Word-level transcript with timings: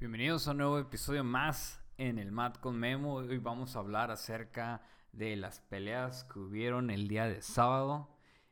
Bienvenidos 0.00 0.48
a 0.48 0.52
un 0.52 0.56
nuevo 0.56 0.78
episodio 0.78 1.22
más 1.22 1.78
en 1.98 2.18
el 2.18 2.32
Mat 2.32 2.56
con 2.58 2.78
Memo. 2.78 3.16
Hoy 3.16 3.36
vamos 3.36 3.76
a 3.76 3.80
hablar 3.80 4.10
acerca 4.10 4.80
de 5.12 5.36
las 5.36 5.60
peleas 5.60 6.24
que 6.24 6.38
hubieron 6.38 6.88
el 6.88 7.06
día 7.06 7.26
de 7.26 7.42
sábado. 7.42 8.08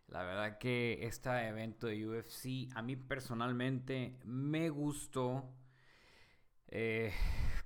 La 0.09 0.25
verdad 0.25 0.59
que 0.59 0.99
este 1.07 1.31
evento 1.49 1.87
de 1.87 2.07
UFC 2.07 2.69
a 2.75 2.83
mí 2.83 2.97
personalmente 2.97 4.21
me 4.25 4.69
gustó. 4.69 5.43
Eh, 6.67 7.15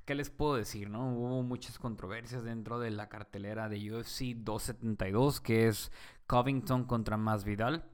¿Qué 0.05 0.15
les 0.15 0.31
puedo 0.31 0.55
decir? 0.55 0.89
No? 0.89 1.17
Hubo 1.17 1.43
muchas 1.43 1.81
controversias 1.81 2.45
dentro 2.45 2.79
de 2.79 2.93
la 2.93 3.09
cartelera 3.09 3.69
de 3.69 3.93
UFC 3.93 4.37
272, 4.37 5.41
que 5.41 5.67
es 5.67 5.91
Covington 6.29 6.85
contra 6.85 7.17
Masvidal. 7.17 7.85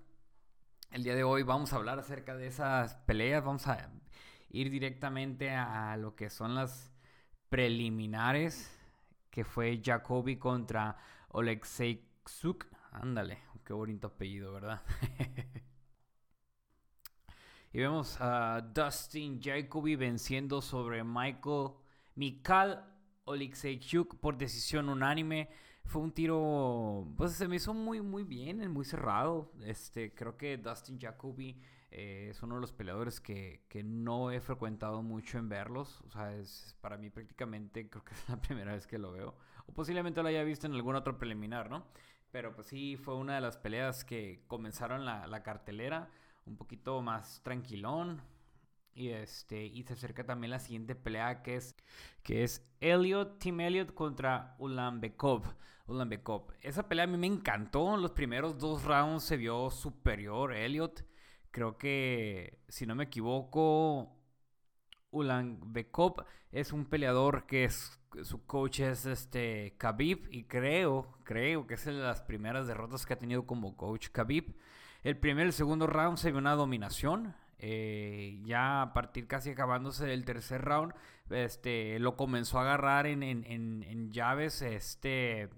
El 0.90 1.02
día 1.02 1.14
de 1.14 1.24
hoy 1.24 1.44
vamos 1.44 1.72
a 1.72 1.76
hablar 1.76 1.98
acerca 1.98 2.36
de 2.36 2.46
esas 2.46 2.96
peleas. 3.06 3.42
Vamos 3.42 3.66
a 3.68 3.90
ir 4.50 4.70
directamente 4.70 5.50
a 5.50 5.96
lo 5.96 6.14
que 6.14 6.30
son 6.30 6.54
las 6.54 6.92
preliminares, 7.48 8.70
que 9.30 9.44
fue 9.44 9.80
Jacoby 9.84 10.36
contra 10.36 10.96
Olekseychuk. 11.28 12.66
Ándale, 12.92 13.38
qué 13.64 13.72
bonito 13.72 14.08
apellido, 14.08 14.52
¿verdad? 14.52 14.82
y 17.72 17.78
vemos 17.78 18.16
a 18.20 18.60
Dustin 18.60 19.40
Jacoby 19.42 19.96
venciendo 19.96 20.62
sobre 20.62 21.04
Michael 21.04 21.70
Mikal 22.14 22.84
Olekseychuk 23.24 24.18
por 24.18 24.36
decisión 24.38 24.88
unánime. 24.88 25.48
Fue 25.84 26.02
un 26.02 26.12
tiro, 26.12 27.12
pues 27.16 27.32
se 27.32 27.48
me 27.48 27.56
hizo 27.56 27.72
muy, 27.72 28.00
muy 28.00 28.24
bien, 28.24 28.70
muy 28.70 28.84
cerrado. 28.84 29.52
Este, 29.64 30.14
creo 30.14 30.36
que 30.36 30.58
Dustin 30.58 30.98
Jacoby 31.00 31.60
eh, 31.90 32.28
es 32.30 32.42
uno 32.42 32.56
de 32.56 32.60
los 32.60 32.72
peleadores 32.72 33.20
que, 33.20 33.62
no 33.84 34.30
he 34.30 34.40
frecuentado 34.40 35.02
mucho 35.02 35.38
en 35.38 35.48
verlos. 35.48 36.00
O 36.02 36.10
sea, 36.10 36.34
es 36.34 36.76
para 36.80 36.98
mí 36.98 37.10
prácticamente 37.10 37.88
creo 37.88 38.04
que 38.04 38.14
es 38.14 38.28
la 38.28 38.40
primera 38.40 38.72
vez 38.72 38.86
que 38.86 38.98
lo 38.98 39.12
veo. 39.12 39.34
O 39.66 39.72
posiblemente 39.72 40.22
lo 40.22 40.28
haya 40.28 40.42
visto 40.44 40.66
en 40.66 40.74
algún 40.74 40.96
otro 40.96 41.18
preliminar, 41.18 41.70
¿no? 41.70 41.86
Pero 42.30 42.54
pues 42.54 42.66
sí, 42.68 42.96
fue 42.96 43.14
una 43.14 43.36
de 43.36 43.40
las 43.40 43.56
peleas 43.56 44.04
que 44.04 44.44
comenzaron 44.48 45.04
la, 45.04 45.26
la 45.26 45.42
cartelera. 45.42 46.10
Un 46.46 46.56
poquito 46.56 47.00
más 47.02 47.42
tranquilón. 47.42 48.20
Y 48.94 49.10
este. 49.10 49.64
Y 49.64 49.82
se 49.84 49.94
acerca 49.94 50.24
también 50.24 50.50
la 50.50 50.58
siguiente 50.58 50.94
pelea 50.94 51.42
que 51.42 51.56
es. 51.56 51.74
Que 52.22 52.44
es 52.44 52.70
Elliot, 52.80 53.38
Team 53.38 53.60
Elliot 53.60 53.94
contra 53.94 54.56
Ulanbekov. 54.58 55.44
Ulanbekov. 55.86 56.52
Esa 56.60 56.86
pelea 56.86 57.04
a 57.04 57.06
mí 57.06 57.16
me 57.16 57.26
encantó. 57.26 57.94
En 57.94 58.02
los 58.02 58.10
primeros 58.10 58.58
dos 58.58 58.84
rounds 58.84 59.24
se 59.24 59.38
vio 59.38 59.70
superior 59.70 60.52
Elliot. 60.52 61.04
Creo 61.50 61.78
que, 61.78 62.58
si 62.68 62.86
no 62.86 62.94
me 62.94 63.04
equivoco, 63.04 64.16
Ulan 65.10 65.72
Bekop 65.72 66.20
es 66.52 66.72
un 66.72 66.84
peleador 66.86 67.46
que 67.46 67.64
es, 67.64 67.98
su 68.22 68.44
coach 68.46 68.80
es 68.80 69.06
este 69.06 69.74
Khabib 69.78 70.28
y 70.30 70.44
creo, 70.44 71.18
creo 71.24 71.66
que 71.66 71.74
es 71.74 71.84
de 71.84 71.92
las 71.92 72.22
primeras 72.22 72.66
derrotas 72.66 73.06
que 73.06 73.14
ha 73.14 73.18
tenido 73.18 73.46
como 73.46 73.76
coach 73.76 74.08
Khabib. 74.10 74.54
El 75.02 75.16
primer 75.16 75.46
y 75.46 75.48
el 75.48 75.52
segundo 75.52 75.86
round 75.86 76.18
se 76.18 76.30
vio 76.30 76.38
una 76.38 76.54
dominación. 76.54 77.34
Eh, 77.60 78.40
ya 78.44 78.82
a 78.82 78.92
partir 78.92 79.26
casi 79.26 79.50
acabándose 79.50 80.06
del 80.06 80.24
tercer 80.24 80.62
round, 80.62 80.94
este, 81.30 81.98
lo 81.98 82.16
comenzó 82.16 82.58
a 82.58 82.62
agarrar 82.62 83.06
en, 83.06 83.22
en, 83.22 83.44
en 83.44 84.12
llaves, 84.12 84.62
este, 84.62 85.50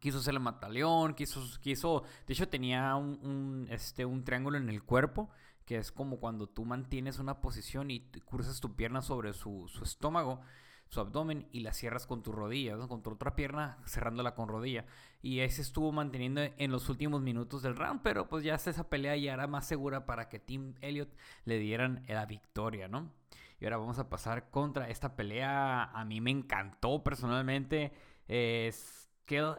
quiso 0.00 0.18
hacer 0.18 0.34
el 0.34 0.40
mataleón, 0.40 1.14
quiso, 1.14 1.42
quiso, 1.60 2.02
de 2.26 2.34
hecho 2.34 2.48
tenía 2.48 2.96
un, 2.96 3.68
este, 3.70 4.04
un 4.04 4.24
triángulo 4.24 4.56
en 4.56 4.68
el 4.68 4.82
cuerpo, 4.82 5.30
que 5.64 5.76
es 5.76 5.92
como 5.92 6.18
cuando 6.18 6.48
tú 6.48 6.64
mantienes 6.64 7.18
una 7.18 7.40
posición 7.40 7.90
y 7.90 8.00
cruzas 8.24 8.60
tu 8.60 8.74
pierna 8.74 9.02
sobre 9.02 9.32
su, 9.32 9.70
estómago, 9.82 10.40
su 10.88 10.98
abdomen 10.98 11.46
y 11.52 11.60
la 11.60 11.72
cierras 11.72 12.08
con 12.08 12.24
tu 12.24 12.32
rodilla, 12.32 12.76
con 12.88 13.02
tu 13.02 13.10
otra 13.10 13.36
pierna 13.36 13.78
cerrándola 13.86 14.34
con 14.34 14.48
rodilla. 14.48 14.86
Y 15.22 15.38
ahí 15.38 15.50
se 15.50 15.62
estuvo 15.62 15.92
manteniendo 15.92 16.40
en 16.40 16.72
los 16.72 16.88
últimos 16.88 17.22
minutos 17.22 17.62
del 17.62 17.76
round, 17.76 18.00
pero 18.02 18.28
pues 18.28 18.42
ya 18.42 18.54
esa 18.56 18.88
pelea 18.88 19.16
ya 19.16 19.34
era 19.34 19.46
más 19.46 19.64
segura 19.64 20.06
para 20.06 20.28
que 20.28 20.40
Tim 20.40 20.74
Elliott 20.80 21.14
le 21.44 21.58
dieran 21.58 22.04
la 22.08 22.26
victoria, 22.26 22.88
¿no? 22.88 23.12
Y 23.60 23.64
ahora 23.66 23.76
vamos 23.76 23.98
a 23.98 24.08
pasar 24.08 24.50
contra 24.50 24.88
esta 24.88 25.14
pelea. 25.14 25.84
A 25.84 26.04
mí 26.04 26.20
me 26.20 26.30
encantó 26.30 27.04
personalmente. 27.04 27.92
Es 28.26 29.08
que 29.26 29.36
Kel 29.36 29.54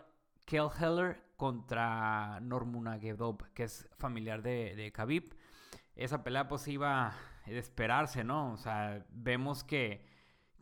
Heller 0.58 1.24
contra 1.38 2.40
Nurmagomedov, 2.42 3.52
que 3.54 3.64
es 3.64 3.88
familiar 3.98 4.42
de, 4.42 4.76
de. 4.76 5.32
Esa 5.96 6.24
pelea 6.24 6.48
pues 6.48 6.68
iba 6.68 7.14
de 7.46 7.58
esperarse, 7.58 8.24
¿no? 8.24 8.54
O 8.54 8.58
sea, 8.58 9.06
vemos 9.12 9.64
que, 9.64 10.06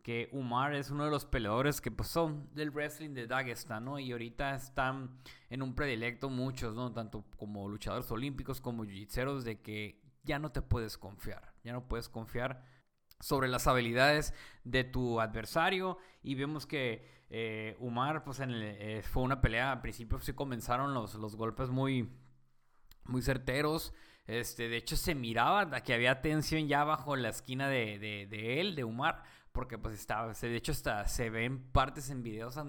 que 0.04 0.30
Umar 0.32 0.74
es 0.74 0.90
uno 0.90 1.06
de 1.06 1.12
los 1.12 1.26
peleadores 1.26 1.82
que 1.82 1.92
pues 1.92 2.10
son 2.10 2.50
del 2.54 2.72
wrestling 2.72 3.14
de 3.14 3.28
Dagestan, 3.28 3.86
¿no? 3.86 4.00
Y 4.00 4.12
ahorita 4.12 4.56
están 4.56 5.20
en 5.50 5.62
un 5.62 5.76
predilecto 5.76 6.30
muchos, 6.30 6.76
¿no? 6.76 6.92
Tanto 6.92 7.26
como 7.38 7.68
luchadores 7.68 8.10
olímpicos 8.12 8.62
como 8.62 8.86
jiu 8.86 9.08
de 9.42 9.62
que 9.62 10.02
ya 10.24 10.40
no 10.40 10.52
te 10.52 10.62
puedes 10.62 10.98
confiar, 10.98 11.54
ya 11.64 11.74
no 11.74 11.88
puedes 11.88 12.10
confiar 12.10 12.64
sobre 13.20 13.50
las 13.50 13.68
habilidades 13.68 14.34
de 14.64 14.84
tu 14.84 15.20
adversario 15.20 15.98
y 16.24 16.36
vemos 16.36 16.66
que 16.66 17.19
eh, 17.30 17.76
Umar 17.80 18.24
pues 18.24 18.40
en 18.40 18.52
eh, 18.54 19.02
fue 19.04 19.24
una 19.24 19.42
pelea 19.42 19.72
al 19.72 19.82
principio 19.82 20.20
sí 20.20 20.34
comenzaron 20.34 20.94
los, 20.94 21.16
los 21.16 21.36
golpes 21.36 21.70
muy 21.70 22.10
muy 23.06 23.22
certeros 23.22 23.94
este 24.26 24.70
de 24.70 24.78
hecho 24.78 24.96
se 24.96 25.16
miraba 25.16 25.82
que 25.82 25.94
había 25.94 26.22
tensión 26.22 26.68
ya 26.68 26.84
bajo 26.84 27.16
la 27.16 27.30
esquina 27.30 27.68
de, 27.70 28.00
de, 28.00 28.60
él 28.60 28.76
de 28.76 28.84
Umar 28.84 29.24
porque 29.52 29.78
pues 29.78 29.96
estaba 29.96 30.32
de 30.34 30.56
hecho 30.56 30.72
hasta 30.72 31.08
se 31.08 31.30
ven 31.30 31.72
partes 31.72 32.10
en 32.10 32.24
videos 32.24 32.60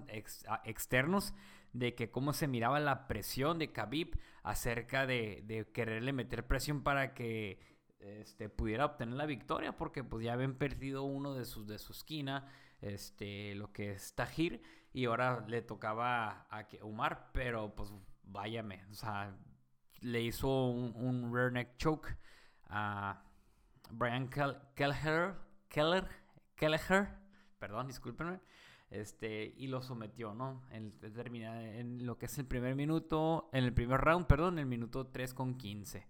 externos 0.65 1.35
de 1.73 1.95
que 1.95 2.11
cómo 2.11 2.33
se 2.33 2.49
miraba 2.49 2.81
la 2.81 3.07
presión 3.07 3.59
de 3.59 3.73
Khabib 3.73 4.19
acerca 4.43 5.07
de, 5.07 5.43
de 5.47 5.71
quererle 5.71 6.13
meter 6.13 6.47
presión 6.47 6.83
para 6.83 7.15
que 7.15 7.61
este, 8.01 8.49
pudiera 8.49 8.87
obtener 8.87 9.15
la 9.15 9.27
victoria 9.27 9.77
porque 9.77 10.03
pues 10.03 10.25
ya 10.25 10.33
habían 10.33 10.55
perdido 10.55 11.03
uno 11.03 11.35
de 11.35 11.45
sus 11.45 11.67
de 11.67 11.79
su 11.79 11.93
esquina, 11.93 12.47
este, 12.81 13.55
lo 13.55 13.73
que 13.73 13.93
es 13.93 14.15
Tajir, 14.15 14.63
y 14.93 15.05
ahora 15.05 15.45
le 15.47 15.63
tocaba 15.63 16.47
a 16.51 16.67
Umar, 16.83 17.31
pero 17.33 17.75
pues 17.75 17.93
váyame, 18.25 18.85
o 18.91 18.95
sea, 18.95 19.37
le 20.01 20.23
hizo 20.23 20.69
un, 20.69 20.95
un 20.97 21.35
rear 21.35 21.53
neck 21.53 21.77
choke 21.77 22.17
a 22.69 23.23
Brian 23.91 24.29
Kelleher, 24.29 25.35
Keller, 25.69 26.09
perdón, 27.59 27.87
discúlpenme, 27.87 28.41
este, 28.91 29.55
y 29.57 29.69
lo 29.69 29.83
sometió, 29.83 30.35
¿no? 30.35 30.63
En, 30.71 30.99
en 31.03 32.07
lo 32.07 32.19
que 32.19 32.27
es 32.27 32.39
el 32.39 32.47
primer 32.47 32.75
minuto, 32.75 33.49
en 33.53 33.65
el 33.65 33.73
primer 33.73 34.01
round, 34.01 34.27
perdón, 34.27 34.55
en 34.55 34.61
el 34.61 34.67
minuto 34.67 35.07
3 35.07 35.35
con 35.35 35.57
15. 35.57 36.07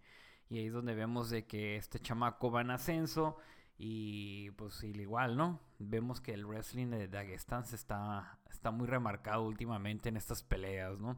Y 0.49 0.59
ahí 0.59 0.67
es 0.67 0.73
donde 0.73 0.95
vemos 0.95 1.31
de 1.31 1.47
que 1.47 1.77
este 1.77 2.01
chamaco 2.01 2.51
va 2.51 2.63
en 2.63 2.71
ascenso 2.71 3.37
y 3.83 4.51
pues 4.53 4.85
igual, 4.85 5.39
¿no? 5.39 5.59
Vemos 5.79 6.21
que 6.21 6.35
el 6.35 6.45
wrestling 6.45 6.89
de 6.89 7.09
Dagestan 7.09 7.65
está, 7.73 8.39
está 8.51 8.71
muy 8.71 8.87
remarcado 8.87 9.47
últimamente 9.47 10.11
en 10.11 10.19
estas 10.19 10.43
peleas, 10.43 10.99
¿no? 10.99 11.17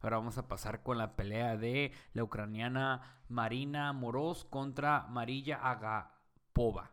Ahora 0.00 0.18
vamos 0.18 0.38
a 0.38 0.46
pasar 0.46 0.84
con 0.84 0.96
la 0.96 1.16
pelea 1.16 1.56
de 1.56 1.90
la 2.12 2.22
ucraniana 2.22 3.20
Marina 3.28 3.92
Moroz 3.92 4.44
contra 4.44 5.08
Marilla 5.08 5.56
Agapova. 5.56 6.92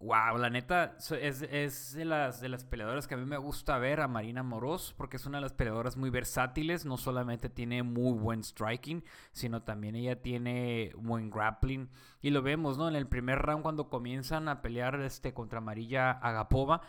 Wow, 0.00 0.38
la 0.38 0.48
neta 0.48 0.96
es, 1.20 1.92
de, 1.92 2.04
las, 2.04 2.40
de 2.40 2.48
las 2.48 2.64
peleadoras 2.64 3.08
que 3.08 3.14
a 3.14 3.16
mí 3.16 3.24
me 3.24 3.36
gusta 3.36 3.78
ver 3.78 4.00
a 4.00 4.06
Marina 4.06 4.44
Moroz 4.44 4.94
porque 4.96 5.16
es 5.16 5.26
una 5.26 5.38
de 5.38 5.42
las 5.42 5.52
peleadoras 5.52 5.96
muy 5.96 6.08
versátiles. 6.08 6.84
No 6.86 6.96
solamente 6.96 7.50
tiene 7.50 7.82
muy 7.82 8.16
buen 8.16 8.44
striking, 8.44 9.02
sino 9.32 9.64
también 9.64 9.96
ella 9.96 10.22
tiene 10.22 10.92
buen 10.96 11.30
grappling. 11.30 11.90
Y 12.22 12.30
lo 12.30 12.42
vemos, 12.42 12.78
¿no? 12.78 12.88
En 12.88 12.94
el 12.94 13.08
primer 13.08 13.40
round 13.40 13.64
cuando 13.64 13.90
comienzan 13.90 14.48
a 14.48 14.62
pelear 14.62 15.00
este, 15.00 15.34
contra 15.34 15.58
Amarilla 15.58 16.12
Agapova. 16.12 16.80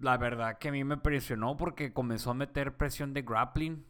La 0.00 0.16
verdad 0.16 0.56
que 0.56 0.68
a 0.68 0.72
mí 0.72 0.84
me 0.84 0.96
presionó 0.96 1.58
porque 1.58 1.92
comenzó 1.92 2.30
a 2.30 2.34
meter 2.34 2.78
presión 2.78 3.12
de 3.12 3.22
grappling. 3.22 3.84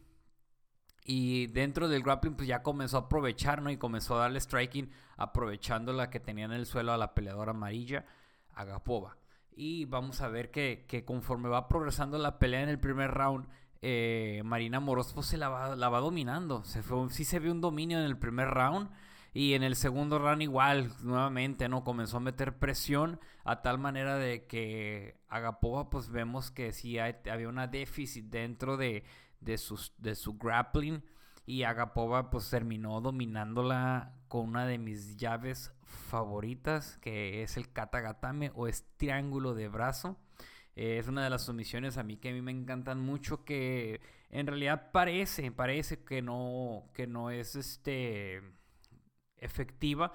Y 1.09 1.47
dentro 1.47 1.87
del 1.87 2.03
grappling 2.03 2.35
pues 2.35 2.49
ya 2.49 2.61
comenzó 2.61 2.97
a 2.97 3.01
aprovechar, 3.01 3.61
¿no? 3.61 3.71
Y 3.71 3.77
comenzó 3.77 4.15
a 4.15 4.23
darle 4.23 4.41
striking 4.41 4.91
aprovechando 5.15 5.93
la 5.93 6.09
que 6.09 6.19
tenía 6.19 6.43
en 6.43 6.51
el 6.51 6.65
suelo 6.65 6.91
a 6.91 6.97
la 6.97 7.13
peleadora 7.13 7.51
amarilla, 7.51 8.05
Agapova. 8.53 9.15
Y 9.55 9.85
vamos 9.85 10.19
a 10.19 10.27
ver 10.27 10.51
que, 10.51 10.85
conforme 11.07 11.47
va 11.47 11.69
progresando 11.69 12.17
la 12.17 12.37
pelea 12.39 12.61
en 12.61 12.67
el 12.67 12.77
primer 12.77 13.11
round, 13.11 13.47
eh, 13.81 14.41
Marina 14.43 14.81
Moros 14.81 15.13
pues, 15.13 15.27
se 15.27 15.37
la 15.37 15.47
va, 15.47 15.77
la 15.77 15.87
va 15.87 16.01
dominando. 16.01 16.65
Se 16.65 16.83
fue, 16.83 17.09
sí 17.09 17.23
se 17.23 17.39
vio 17.39 17.53
un 17.53 17.61
dominio 17.61 17.97
en 17.99 18.05
el 18.05 18.17
primer 18.17 18.49
round. 18.49 18.89
Y 19.33 19.53
en 19.53 19.63
el 19.63 19.77
segundo 19.77 20.19
round 20.19 20.41
igual, 20.41 20.91
nuevamente, 21.03 21.69
¿no? 21.69 21.85
Comenzó 21.85 22.17
a 22.17 22.21
meter 22.21 22.57
presión 22.57 23.19
a 23.45 23.61
tal 23.61 23.77
manera 23.77 24.17
de 24.17 24.45
que 24.45 25.15
Agapova, 25.29 25.89
pues 25.89 26.09
vemos 26.09 26.51
que 26.51 26.73
sí 26.73 26.99
había 26.99 27.47
una 27.47 27.67
déficit 27.67 28.25
dentro 28.25 28.75
de, 28.75 29.05
de, 29.39 29.57
sus, 29.57 29.93
de 29.97 30.15
su 30.15 30.37
grappling 30.37 31.03
Y 31.45 31.63
Agapova 31.63 32.29
pues 32.29 32.49
terminó 32.49 33.01
dominándola 33.01 34.13
con 34.27 34.49
una 34.49 34.65
de 34.65 34.77
mis 34.77 35.17
llaves 35.17 35.73
favoritas, 35.83 36.97
que 37.01 37.43
es 37.43 37.57
el 37.57 37.71
katagatame 37.71 38.51
o 38.55 38.67
es 38.67 38.85
triángulo 38.97 39.53
de 39.53 39.69
brazo. 39.69 40.17
es 40.75 41.07
una 41.07 41.23
de 41.23 41.29
las 41.29 41.45
sumisiones 41.45 41.97
a 41.97 42.03
mí 42.03 42.17
que 42.17 42.29
a 42.29 42.33
mí 42.33 42.41
me 42.41 42.51
encantan 42.51 42.99
mucho, 42.99 43.45
que 43.45 44.01
en 44.29 44.47
realidad 44.47 44.91
parece, 44.91 45.51
parece 45.51 46.03
que 46.03 46.21
no, 46.21 46.89
que 46.93 47.07
no 47.07 47.31
es 47.31 47.55
este 47.55 48.41
efectiva, 49.37 50.13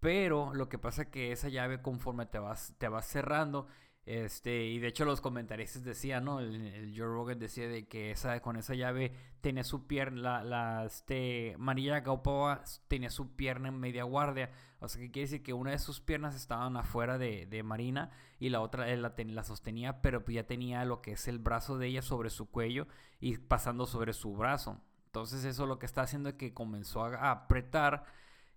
pero 0.00 0.52
lo 0.54 0.68
que 0.68 0.78
pasa 0.78 1.02
es 1.02 1.08
que 1.08 1.32
esa 1.32 1.48
llave 1.48 1.80
conforme 1.80 2.26
te 2.26 2.38
vas, 2.38 2.74
te 2.78 2.88
vas 2.88 3.06
cerrando, 3.06 3.68
este, 4.06 4.66
y 4.66 4.78
de 4.80 4.88
hecho 4.88 5.06
los 5.06 5.22
comentaristas 5.22 5.82
decían, 5.82 6.26
¿no? 6.26 6.40
El, 6.40 6.92
Joe 6.94 7.06
Rogan 7.06 7.38
decía 7.38 7.66
de 7.68 7.86
que 7.88 8.10
esa, 8.10 8.40
con 8.40 8.56
esa 8.56 8.74
llave 8.74 9.12
tenía 9.40 9.64
su 9.64 9.86
pierna, 9.86 10.20
la, 10.20 10.44
la 10.44 10.84
este, 10.84 11.54
María 11.58 12.00
Gaupova 12.00 12.62
tenía 12.86 13.08
su 13.08 13.34
pierna 13.34 13.68
en 13.68 13.80
media 13.80 14.04
guardia. 14.04 14.50
O 14.80 14.88
sea, 14.88 15.00
que 15.00 15.10
quiere 15.10 15.26
decir 15.26 15.42
que 15.42 15.54
una 15.54 15.70
de 15.70 15.78
sus 15.78 16.00
piernas 16.00 16.36
estaban 16.36 16.76
afuera 16.76 17.16
de, 17.16 17.46
de 17.46 17.62
Marina 17.62 18.10
y 18.38 18.50
la 18.50 18.60
otra 18.60 18.90
él 18.90 19.00
la, 19.00 19.14
la, 19.16 19.44
sostenía, 19.44 20.02
pero 20.02 20.22
ya 20.26 20.46
tenía 20.46 20.84
lo 20.84 21.00
que 21.00 21.12
es 21.12 21.26
el 21.26 21.38
brazo 21.38 21.78
de 21.78 21.86
ella 21.86 22.02
sobre 22.02 22.28
su 22.28 22.50
cuello 22.50 22.86
y 23.20 23.38
pasando 23.38 23.86
sobre 23.86 24.12
su 24.12 24.36
brazo. 24.36 24.82
Entonces 25.06 25.44
eso 25.46 25.64
lo 25.64 25.78
que 25.78 25.86
está 25.86 26.02
haciendo 26.02 26.28
es 26.28 26.34
que 26.34 26.52
comenzó 26.52 27.04
a 27.04 27.30
apretar 27.30 28.04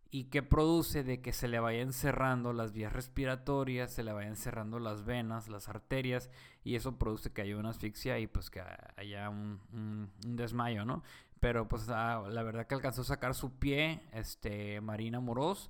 y 0.10 0.26
que 0.26 0.44
produce 0.44 1.04
de 1.04 1.22
que 1.22 1.34
se 1.34 1.48
le 1.48 1.60
vayan 1.60 1.92
cerrando 1.92 2.54
las 2.54 2.72
vías 2.72 2.94
respiratorias, 2.94 3.92
se 3.92 4.04
le 4.04 4.14
vayan 4.14 4.36
cerrando 4.36 4.80
las 4.80 5.06
venas, 5.06 5.50
las 5.50 5.68
arterias, 5.68 6.30
y 6.64 6.76
eso 6.76 6.98
produce 6.98 7.34
que 7.34 7.42
haya 7.42 7.58
una 7.58 7.70
asfixia 7.70 8.20
y 8.20 8.28
pues 8.28 8.50
que 8.50 8.62
haya 8.96 9.30
un, 9.30 10.12
desmayo, 10.26 10.86
¿no? 10.86 11.04
Pero 11.40 11.68
pues 11.68 11.88
ah, 11.90 12.24
la 12.30 12.44
verdad 12.44 12.68
que 12.68 12.76
alcanzó 12.76 13.02
a 13.02 13.06
sacar 13.06 13.36
su 13.36 13.58
pie, 13.60 14.02
este, 14.14 14.82
Marina 14.82 15.20
Moroz, 15.20 15.70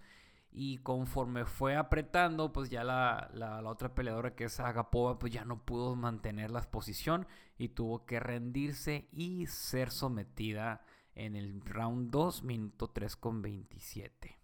y 0.51 0.77
conforme 0.79 1.45
fue 1.45 1.75
apretando, 1.75 2.53
pues 2.53 2.69
ya 2.69 2.83
la, 2.83 3.29
la, 3.33 3.61
la, 3.61 3.69
otra 3.69 3.93
peleadora 3.93 4.35
que 4.35 4.45
es 4.45 4.59
Agapova, 4.59 5.19
pues 5.19 5.33
ya 5.33 5.45
no 5.45 5.63
pudo 5.63 5.95
mantener 5.95 6.51
la 6.51 6.61
posición 6.61 7.27
y 7.57 7.69
tuvo 7.69 8.05
que 8.05 8.19
rendirse 8.19 9.07
y 9.11 9.45
ser 9.47 9.91
sometida 9.91 10.83
en 11.17 11.35
el 11.35 11.59
round 11.61 12.11
2, 12.11 12.43
minuto 12.43 12.89
3 12.89 13.15
con 13.15 13.41
27. 13.41 14.37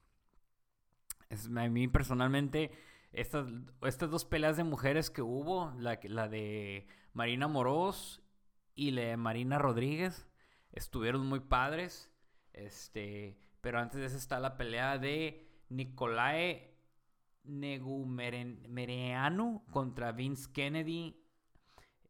Es, 1.29 1.45
a 1.45 1.69
mí 1.69 1.87
personalmente, 1.87 2.71
estas, 3.11 3.45
estas 3.83 4.09
dos 4.09 4.25
peleas 4.25 4.57
de 4.57 4.63
mujeres 4.63 5.11
que 5.11 5.21
hubo, 5.21 5.71
la, 5.77 5.99
la 6.03 6.27
de 6.27 6.87
Marina 7.13 7.47
Moroz 7.47 8.23
y 8.75 8.91
la 8.91 9.03
de 9.03 9.17
Marina 9.17 9.59
Rodríguez, 9.59 10.27
estuvieron 10.71 11.27
muy 11.27 11.41
padres. 11.41 12.09
Este, 12.53 13.37
pero 13.61 13.77
antes 13.79 13.99
de 13.99 14.07
eso 14.07 14.17
está 14.17 14.39
la 14.39 14.57
pelea 14.57 14.97
de 14.97 15.47
Nicolae 15.69 16.75
Negumereanu 17.43 19.63
contra 19.71 20.11
Vince 20.11 20.51
Kennedy. 20.51 21.19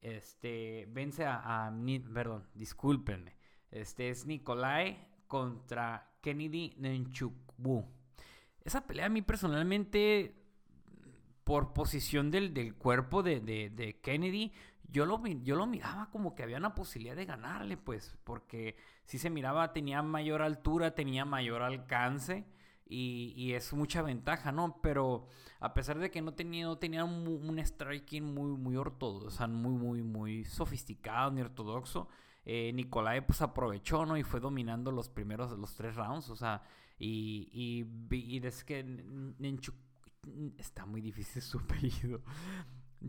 Este, 0.02 0.88
vence 0.90 1.26
a, 1.26 1.68
a 1.68 1.74
perdón, 2.14 2.48
discúlpenme. 2.54 3.43
Este 3.74 4.10
es 4.10 4.28
Nikolai 4.28 5.04
contra 5.28 6.12
Kennedy 6.22 6.76
Nenchukwu. 6.78 7.84
Esa 8.64 8.86
pelea 8.86 9.08
a 9.08 9.10
mí 9.10 9.24
personalmente, 9.24 10.36
por 11.44 11.74
posición 11.74 12.30
del, 12.30 12.76
cuerpo 12.76 13.24
de, 13.24 14.00
Kennedy, 14.04 14.54
yo 14.92 15.08
lo, 15.08 15.26
yo 15.26 15.56
lo 15.56 15.66
miraba 15.66 16.12
como 16.12 16.36
que 16.36 16.44
había 16.44 16.58
una 16.58 16.76
posibilidad 16.76 17.16
de 17.16 17.26
ganarle, 17.26 17.76
pues, 17.76 18.16
porque 18.24 18.76
si 19.06 19.18
se 19.18 19.32
miraba, 19.32 19.74
tenía 19.74 20.04
mayor 20.04 20.44
altura, 20.44 20.94
tenía 20.94 21.26
mayor 21.26 21.64
alcance. 21.64 22.46
Y, 22.86 23.54
es 23.54 23.74
mucha 23.74 24.04
ventaja, 24.04 24.52
¿no? 24.52 24.80
Pero 24.84 25.28
a 25.60 25.74
pesar 25.74 25.98
de 25.98 26.12
que 26.12 26.22
no 26.22 26.36
tenía, 26.36 26.66
no 26.66 26.78
tenía 26.78 27.04
un, 27.04 27.58
striking 27.58 28.36
muy, 28.36 28.52
muy 28.52 28.76
ortodoxo, 28.76 29.32
sea, 29.32 29.48
muy, 29.48 29.74
muy, 29.74 30.04
muy 30.04 30.46
sofisticado 30.46 31.32
ni 31.32 31.42
ortodoxo, 31.42 32.08
eh, 32.46 32.72
Nicolai 32.74 33.26
pues 33.26 33.42
aprovechó, 33.42 34.06
¿no? 34.06 34.18
Y 34.18 34.24
fue 34.24 34.40
dominando 34.40 34.92
los 34.92 35.10
primeros, 35.10 35.58
los 35.58 35.76
tres 35.76 35.96
rounds, 35.96 36.30
o 36.30 36.36
sea, 36.36 36.62
y, 36.98 37.50
y, 37.52 38.16
y 38.16 38.46
es 38.46 38.64
que 38.64 38.86
está 40.58 40.86
muy 40.86 41.02
difícil 41.02 41.42
su 41.42 41.60
apellido. 41.60 42.22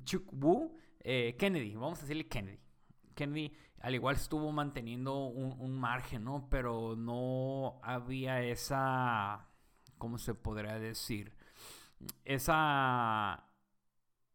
Chukwu 0.05 0.77
eh, 1.01 1.37
Kennedy, 1.39 1.75
vamos 1.75 1.99
a 1.99 2.03
decirle 2.03 2.29
Kennedy. 2.29 2.61
Kennedy 3.15 3.53
al 3.81 3.95
igual 3.95 4.17
estuvo 4.17 4.51
manteniendo 4.51 5.27
un, 5.27 5.61
un, 5.61 5.79
margen, 5.79 6.25
¿no? 6.25 6.49
Pero 6.49 6.97
no 6.97 7.79
había 7.83 8.43
esa, 8.43 9.47
¿cómo 9.99 10.17
se 10.17 10.35
podría 10.35 10.79
decir? 10.79 11.37
Esa, 12.25 13.47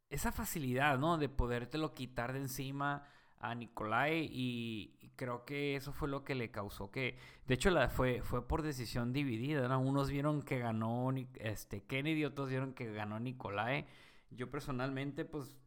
esa 0.10 0.32
facilidad, 0.32 1.00
¿no? 1.00 1.18
De 1.18 1.30
podértelo 1.30 1.94
quitar 1.96 2.34
de 2.34 2.40
encima 2.40 3.04
a 3.40 3.56
Nicolai 3.56 4.30
y, 4.32 4.96
creo 5.16 5.44
que 5.44 5.76
eso 5.76 5.92
fue 5.92 6.08
lo 6.08 6.24
que 6.24 6.34
le 6.34 6.50
causó 6.50 6.92
que, 6.92 7.18
de 7.46 7.54
hecho 7.54 7.72
la, 7.72 7.90
fue, 7.90 8.22
fue 8.22 8.48
por 8.48 8.62
decisión 8.62 9.12
dividida, 9.12 9.68
¿no? 9.68 9.78
unos 9.82 10.10
vieron 10.10 10.42
que 10.44 10.60
ganó 10.60 11.12
este, 11.36 11.84
Kennedy, 11.84 12.24
otros 12.24 12.48
vieron 12.48 12.74
que 12.74 12.94
ganó 12.94 13.20
Nicolai. 13.20 13.86
Yo 14.32 14.50
personalmente, 14.50 15.26
pues, 15.26 15.58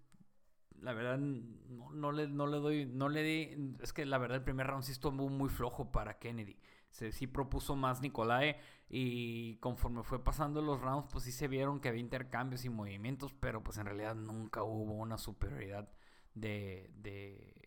la 0.81 0.95
verdad, 0.95 1.19
no, 1.19 2.13
le, 2.13 2.29
no 2.29 2.47
le 2.47 2.57
doy, 2.59 2.87
no 2.87 3.11
le 3.11 3.23
di, 3.23 3.77
es 3.83 3.93
que 3.93 4.07
la 4.07 4.17
verdad 4.17 4.39
el 4.39 4.45
primer 4.45 4.69
round 4.69 4.85
sí 4.85 4.93
estuvo 4.93 5.29
muy 5.29 5.51
flojo 5.51 5.93
para 5.93 6.19
Kennedy. 6.19 6.57
Se, 6.89 7.13
sí 7.13 7.27
propuso 7.27 7.77
más 7.77 8.01
Nicolai 8.01 8.57
y 8.89 9.57
conforme 9.57 10.03
fue 10.03 10.25
pasando 10.25 10.63
los 10.63 10.81
rounds, 10.81 11.09
pues 11.13 11.25
sí 11.25 11.33
se 11.33 11.47
vieron 11.49 11.79
que 11.79 11.89
había 11.89 12.01
intercambios 12.01 12.65
y 12.65 12.71
movimientos, 12.71 13.35
pero 13.35 13.63
pues 13.63 13.77
en 13.77 13.85
realidad 13.87 14.15
nunca 14.15 14.63
hubo 14.63 14.95
una 14.95 15.19
superioridad 15.19 15.91
de, 16.35 16.91
de 16.97 17.62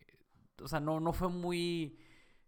o 0.62 0.68
sea, 0.68 0.80
no, 0.80 1.00
no 1.00 1.12
fue 1.12 1.28
muy, 1.28 1.98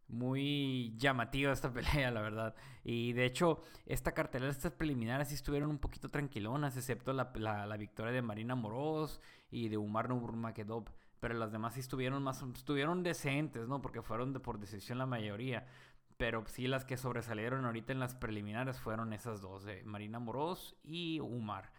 muy 0.09 0.95
llamativa 0.97 1.53
esta 1.53 1.73
pelea, 1.73 2.11
la 2.11 2.23
verdad. 2.23 2.55
Y 2.85 3.13
de 3.13 3.25
hecho, 3.25 3.63
esta 3.87 4.13
cartelera, 4.13 4.51
estas 4.51 4.73
preliminares 4.73 5.29
sí 5.29 5.35
estuvieron 5.35 5.71
un 5.71 5.79
poquito 5.79 6.09
tranquilonas, 6.09 6.77
excepto 6.77 7.13
la, 7.13 7.31
la, 7.35 7.77
victoria 7.77 8.13
de 8.13 8.23
Marina 8.23 8.55
Moroz 8.55 9.21
y 9.51 9.69
de 9.69 9.77
Umar 9.77 10.09
Nurmagomedov. 10.09 10.87
Pero 11.21 11.35
las 11.35 11.51
demás 11.53 11.75
sí 11.75 11.81
estuvieron 11.81 12.23
más, 12.23 12.43
estuvieron 12.55 13.03
decentes, 13.03 13.67
¿no? 13.69 13.83
Porque 13.83 14.03
fueron 14.03 14.33
de, 14.33 14.41
por 14.41 14.59
decisión 14.59 14.99
la 14.99 15.07
mayoría. 15.07 15.67
Pero 16.17 16.45
sí 16.47 16.67
las 16.67 16.85
que 16.85 16.97
sobresalieron 16.97 17.65
ahorita 17.65 17.93
en 17.93 18.01
las 18.01 18.15
preliminares 18.15 18.79
fueron 18.81 19.13
esas 19.13 19.41
dos, 19.41 19.67
Marina 19.85 20.19
Moroz 20.19 20.77
y 20.83 21.21
Umar. 21.21 21.73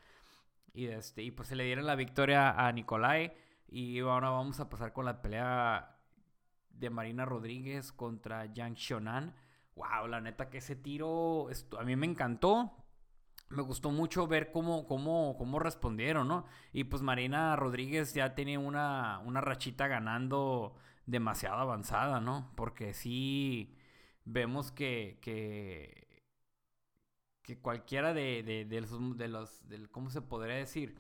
Y, 0.74 0.88
este, 0.88 1.24
y 1.24 1.32
pues 1.32 1.50
se 1.50 1.56
le 1.56 1.64
dieron 1.64 1.86
la 1.86 1.96
victoria 1.96 2.52
a 2.52 2.72
Nicolai. 2.72 3.34
Y 3.68 4.00
ahora 4.00 4.30
vamos 4.30 4.60
a 4.60 4.70
pasar 4.70 4.94
con 4.94 5.06
la 5.06 5.22
pelea 5.22 5.99
de 6.80 6.90
Marina 6.90 7.26
Rodríguez 7.26 7.92
contra 7.92 8.46
Yang 8.46 8.76
Shonan. 8.76 9.36
Wow, 9.76 10.08
la 10.08 10.22
neta 10.22 10.50
que 10.50 10.60
ese 10.60 10.76
tiro 10.76 11.48
a 11.78 11.84
mí 11.84 11.96
me 11.96 12.06
encantó. 12.06 12.72
Me 13.50 13.64
gustó 13.64 13.90
mucho 13.92 14.28
ver 14.28 14.52
cómo, 14.52 14.88
cómo, 14.88 15.36
cómo 15.38 15.60
respondieron, 15.60 16.28
¿no? 16.28 16.46
Y 16.72 16.84
pues 16.84 17.02
Marina 17.02 17.56
Rodríguez 17.56 18.14
ya 18.14 18.36
tiene 18.36 18.58
una, 18.58 19.20
una 19.26 19.42
rachita 19.42 19.88
ganando 19.88 20.76
demasiado 21.08 21.58
avanzada, 21.58 22.20
¿no? 22.20 22.52
Porque 22.56 22.94
sí 22.94 23.76
vemos 24.26 24.72
que, 24.72 25.18
que, 25.22 26.24
que 27.42 27.60
cualquiera 27.60 28.14
de, 28.14 28.44
de, 28.44 28.82
los, 28.82 29.18
de 29.18 29.28
los 29.28 29.90
¿cómo 29.92 30.12
se 30.12 30.22
podría 30.22 30.56
decir? 30.56 31.00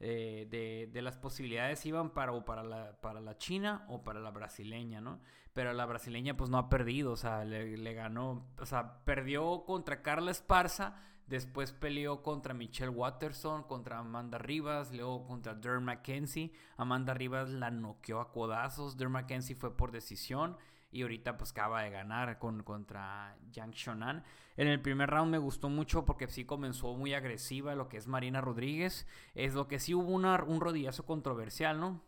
Eh, 0.00 0.46
de, 0.48 0.88
de, 0.92 1.02
las 1.02 1.16
posibilidades 1.16 1.84
iban 1.84 2.10
para, 2.10 2.30
o 2.32 2.44
para, 2.44 2.62
la, 2.62 3.00
para 3.00 3.20
la 3.20 3.36
China 3.36 3.84
o 3.88 4.04
para 4.04 4.20
la 4.20 4.30
brasileña, 4.30 5.00
¿no? 5.00 5.20
Pero 5.52 5.72
la 5.72 5.86
brasileña 5.86 6.36
pues 6.36 6.50
no 6.50 6.58
ha 6.58 6.68
perdido, 6.68 7.10
o 7.10 7.16
sea, 7.16 7.44
le, 7.44 7.94
ganó, 7.94 8.46
o 8.60 8.66
sea, 8.66 9.04
perdió 9.04 9.64
contra 9.64 10.02
Carla 10.02 10.30
Esparza, 10.30 10.94
después 11.26 11.72
peleó 11.72 12.22
contra 12.22 12.54
Michelle 12.54 12.90
Watterson, 12.90 13.64
contra 13.64 13.98
Amanda 13.98 14.38
Rivas, 14.38 14.92
luego 14.94 15.26
contra 15.26 15.56
Derm 15.56 15.86
McKenzie. 15.86 16.52
Amanda 16.76 17.12
Rivas 17.12 17.50
la 17.50 17.72
noqueó 17.72 18.20
a 18.20 18.30
codazos, 18.30 18.96
Derm 18.96 19.14
McKenzie 19.14 19.56
fue 19.56 19.76
por 19.76 19.90
decisión 19.90 20.56
y 20.90 21.02
ahorita 21.02 21.36
pues 21.36 21.50
acaba 21.50 21.82
de 21.82 21.90
ganar 21.90 22.38
con, 22.38 22.62
contra 22.62 23.36
Yang 23.50 23.72
Shonan. 23.72 24.24
En 24.56 24.68
el 24.68 24.80
primer 24.80 25.10
round 25.10 25.30
me 25.30 25.38
gustó 25.38 25.68
mucho 25.68 26.04
porque 26.04 26.26
sí 26.28 26.44
comenzó 26.44 26.94
muy 26.94 27.14
agresiva 27.14 27.74
lo 27.74 27.88
que 27.88 27.98
es 27.98 28.06
Marina 28.06 28.40
Rodríguez. 28.40 29.06
Es 29.34 29.54
lo 29.54 29.68
que 29.68 29.78
sí 29.78 29.94
hubo 29.94 30.10
una, 30.10 30.42
un 30.42 30.60
rodillazo 30.60 31.04
controversial, 31.04 31.78
¿no? 31.78 32.02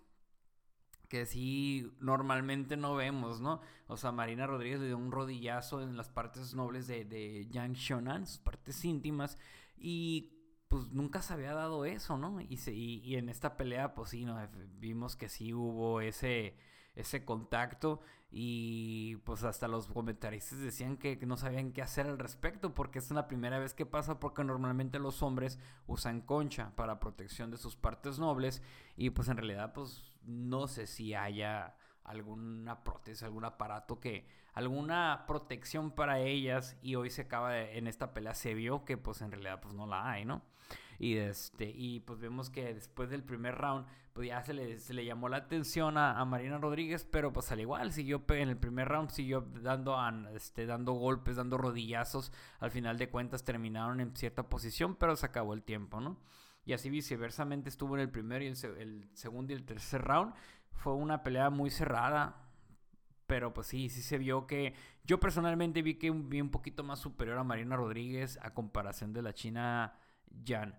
Que 1.08 1.26
sí 1.26 1.92
normalmente 2.00 2.76
no 2.76 2.94
vemos, 2.94 3.40
¿no? 3.40 3.60
O 3.86 3.96
sea, 3.96 4.12
Marina 4.12 4.46
Rodríguez 4.46 4.80
le 4.80 4.86
dio 4.86 4.96
un 4.96 5.12
rodillazo 5.12 5.82
en 5.82 5.96
las 5.96 6.08
partes 6.08 6.54
nobles 6.54 6.86
de, 6.86 7.04
de 7.04 7.48
Yang 7.50 7.74
Shonan, 7.74 8.26
sus 8.26 8.38
partes 8.38 8.84
íntimas. 8.84 9.36
Y 9.76 10.36
pues 10.68 10.86
nunca 10.92 11.20
se 11.20 11.34
había 11.34 11.52
dado 11.52 11.84
eso, 11.84 12.16
¿no? 12.16 12.40
Y, 12.40 12.58
y, 12.66 13.00
y 13.04 13.16
en 13.16 13.28
esta 13.28 13.56
pelea, 13.56 13.94
pues 13.94 14.10
sí, 14.10 14.24
¿no? 14.24 14.38
vimos 14.78 15.16
que 15.16 15.28
sí 15.28 15.52
hubo 15.52 16.00
ese 16.00 16.56
ese 16.94 17.24
contacto 17.24 18.00
y 18.32 19.16
pues 19.24 19.42
hasta 19.42 19.66
los 19.66 19.88
comentaristas 19.88 20.60
decían 20.60 20.96
que 20.96 21.18
no 21.26 21.36
sabían 21.36 21.72
qué 21.72 21.82
hacer 21.82 22.06
al 22.06 22.18
respecto 22.18 22.74
porque 22.74 23.00
es 23.00 23.10
la 23.10 23.26
primera 23.26 23.58
vez 23.58 23.74
que 23.74 23.86
pasa 23.86 24.20
porque 24.20 24.44
normalmente 24.44 24.98
los 24.98 25.22
hombres 25.22 25.58
usan 25.86 26.20
concha 26.20 26.72
para 26.76 27.00
protección 27.00 27.50
de 27.50 27.56
sus 27.56 27.76
partes 27.76 28.18
nobles 28.18 28.62
y 28.96 29.10
pues 29.10 29.28
en 29.28 29.36
realidad 29.36 29.72
pues 29.72 30.12
no 30.24 30.68
sé 30.68 30.86
si 30.86 31.14
haya 31.14 31.74
alguna 32.04 32.82
prótesis, 32.82 33.22
algún 33.22 33.44
aparato 33.44 34.00
que, 34.00 34.26
alguna 34.52 35.24
protección 35.26 35.92
para 35.92 36.18
ellas 36.18 36.76
y 36.82 36.96
hoy 36.96 37.10
se 37.10 37.22
acaba 37.22 37.52
de, 37.52 37.78
en 37.78 37.86
esta 37.86 38.12
pelea 38.12 38.34
se 38.34 38.54
vio 38.54 38.84
que 38.84 38.96
pues 38.96 39.22
en 39.22 39.30
realidad 39.30 39.60
pues 39.60 39.74
no 39.74 39.86
la 39.86 40.10
hay, 40.10 40.24
¿no? 40.24 40.42
Y, 41.00 41.16
este, 41.16 41.72
y 41.74 42.00
pues 42.00 42.20
vemos 42.20 42.50
que 42.50 42.74
después 42.74 43.08
del 43.08 43.24
primer 43.24 43.54
round, 43.54 43.86
pues 44.12 44.28
ya 44.28 44.42
se 44.42 44.52
le, 44.52 44.78
se 44.78 44.92
le 44.92 45.06
llamó 45.06 45.30
la 45.30 45.38
atención 45.38 45.96
a, 45.96 46.22
Marina 46.26 46.58
Rodríguez, 46.58 47.08
pero 47.10 47.32
pues 47.32 47.50
al 47.52 47.60
igual, 47.60 47.90
siguió 47.90 48.22
en 48.28 48.50
el 48.50 48.58
primer 48.58 48.86
round, 48.86 49.08
siguió 49.08 49.40
dando, 49.40 49.98
este, 50.34 50.66
dando 50.66 50.92
golpes, 50.92 51.36
dando 51.36 51.56
rodillazos. 51.56 52.32
Al 52.58 52.70
final 52.70 52.98
de 52.98 53.08
cuentas 53.08 53.44
terminaron 53.44 54.00
en 54.00 54.14
cierta 54.14 54.50
posición, 54.50 54.94
pero 54.94 55.16
se 55.16 55.24
acabó 55.24 55.54
el 55.54 55.62
tiempo, 55.62 56.02
¿no? 56.02 56.18
Y 56.66 56.74
así 56.74 56.90
viceversamente 56.90 57.70
estuvo 57.70 57.94
en 57.94 58.02
el 58.02 58.10
primer 58.10 58.42
y 58.42 58.48
el, 58.48 58.64
el 58.76 59.08
segundo 59.14 59.54
y 59.54 59.56
el 59.56 59.64
tercer 59.64 60.02
round. 60.02 60.34
Fue 60.72 60.92
una 60.92 61.22
pelea 61.22 61.48
muy 61.48 61.70
cerrada, 61.70 62.36
pero 63.26 63.54
pues 63.54 63.68
sí, 63.68 63.88
sí 63.88 64.02
se 64.02 64.18
vio 64.18 64.46
que 64.46 64.74
yo 65.04 65.18
personalmente 65.18 65.80
vi 65.80 65.94
que 65.94 66.10
vi 66.10 66.42
un 66.42 66.50
poquito 66.50 66.84
más 66.84 66.98
superior 66.98 67.38
a 67.38 67.44
Marina 67.44 67.74
Rodríguez 67.74 68.38
a 68.42 68.52
comparación 68.52 69.14
de 69.14 69.22
la 69.22 69.32
China 69.32 69.94
Jan. 70.46 70.78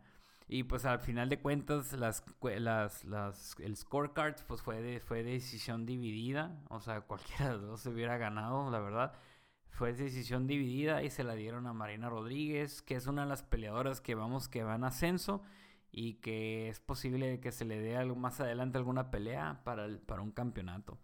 Y 0.53 0.63
pues 0.63 0.83
al 0.83 0.99
final 0.99 1.29
de 1.29 1.39
cuentas, 1.39 1.93
las, 1.93 2.25
las, 2.41 3.05
las, 3.05 3.55
el 3.61 3.77
scorecard 3.77 4.35
pues 4.47 4.61
fue 4.61 4.81
de, 4.81 4.99
fue 4.99 5.23
decisión 5.23 5.85
dividida. 5.85 6.61
O 6.69 6.81
sea, 6.81 6.99
cualquiera 7.07 7.51
de 7.51 7.53
los 7.53 7.61
dos 7.67 7.79
se 7.79 7.89
hubiera 7.89 8.17
ganado, 8.17 8.69
la 8.69 8.79
verdad. 8.79 9.13
Fue 9.69 9.93
decisión 9.93 10.47
dividida 10.47 11.03
y 11.03 11.09
se 11.09 11.23
la 11.23 11.35
dieron 11.35 11.67
a 11.67 11.73
Marina 11.73 12.09
Rodríguez, 12.09 12.81
que 12.81 12.95
es 12.95 13.07
una 13.07 13.21
de 13.23 13.29
las 13.29 13.43
peleadoras 13.43 14.01
que 14.01 14.13
vamos 14.13 14.49
que 14.49 14.65
van 14.65 14.83
a 14.83 14.87
ascenso 14.87 15.41
y 15.89 16.15
que 16.15 16.67
es 16.67 16.81
posible 16.81 17.39
que 17.39 17.53
se 17.53 17.63
le 17.63 17.79
dé 17.79 17.95
algo 17.95 18.17
más 18.17 18.41
adelante 18.41 18.77
alguna 18.77 19.09
pelea 19.09 19.61
para, 19.63 19.87
para 20.05 20.21
un 20.21 20.31
campeonato. 20.31 20.99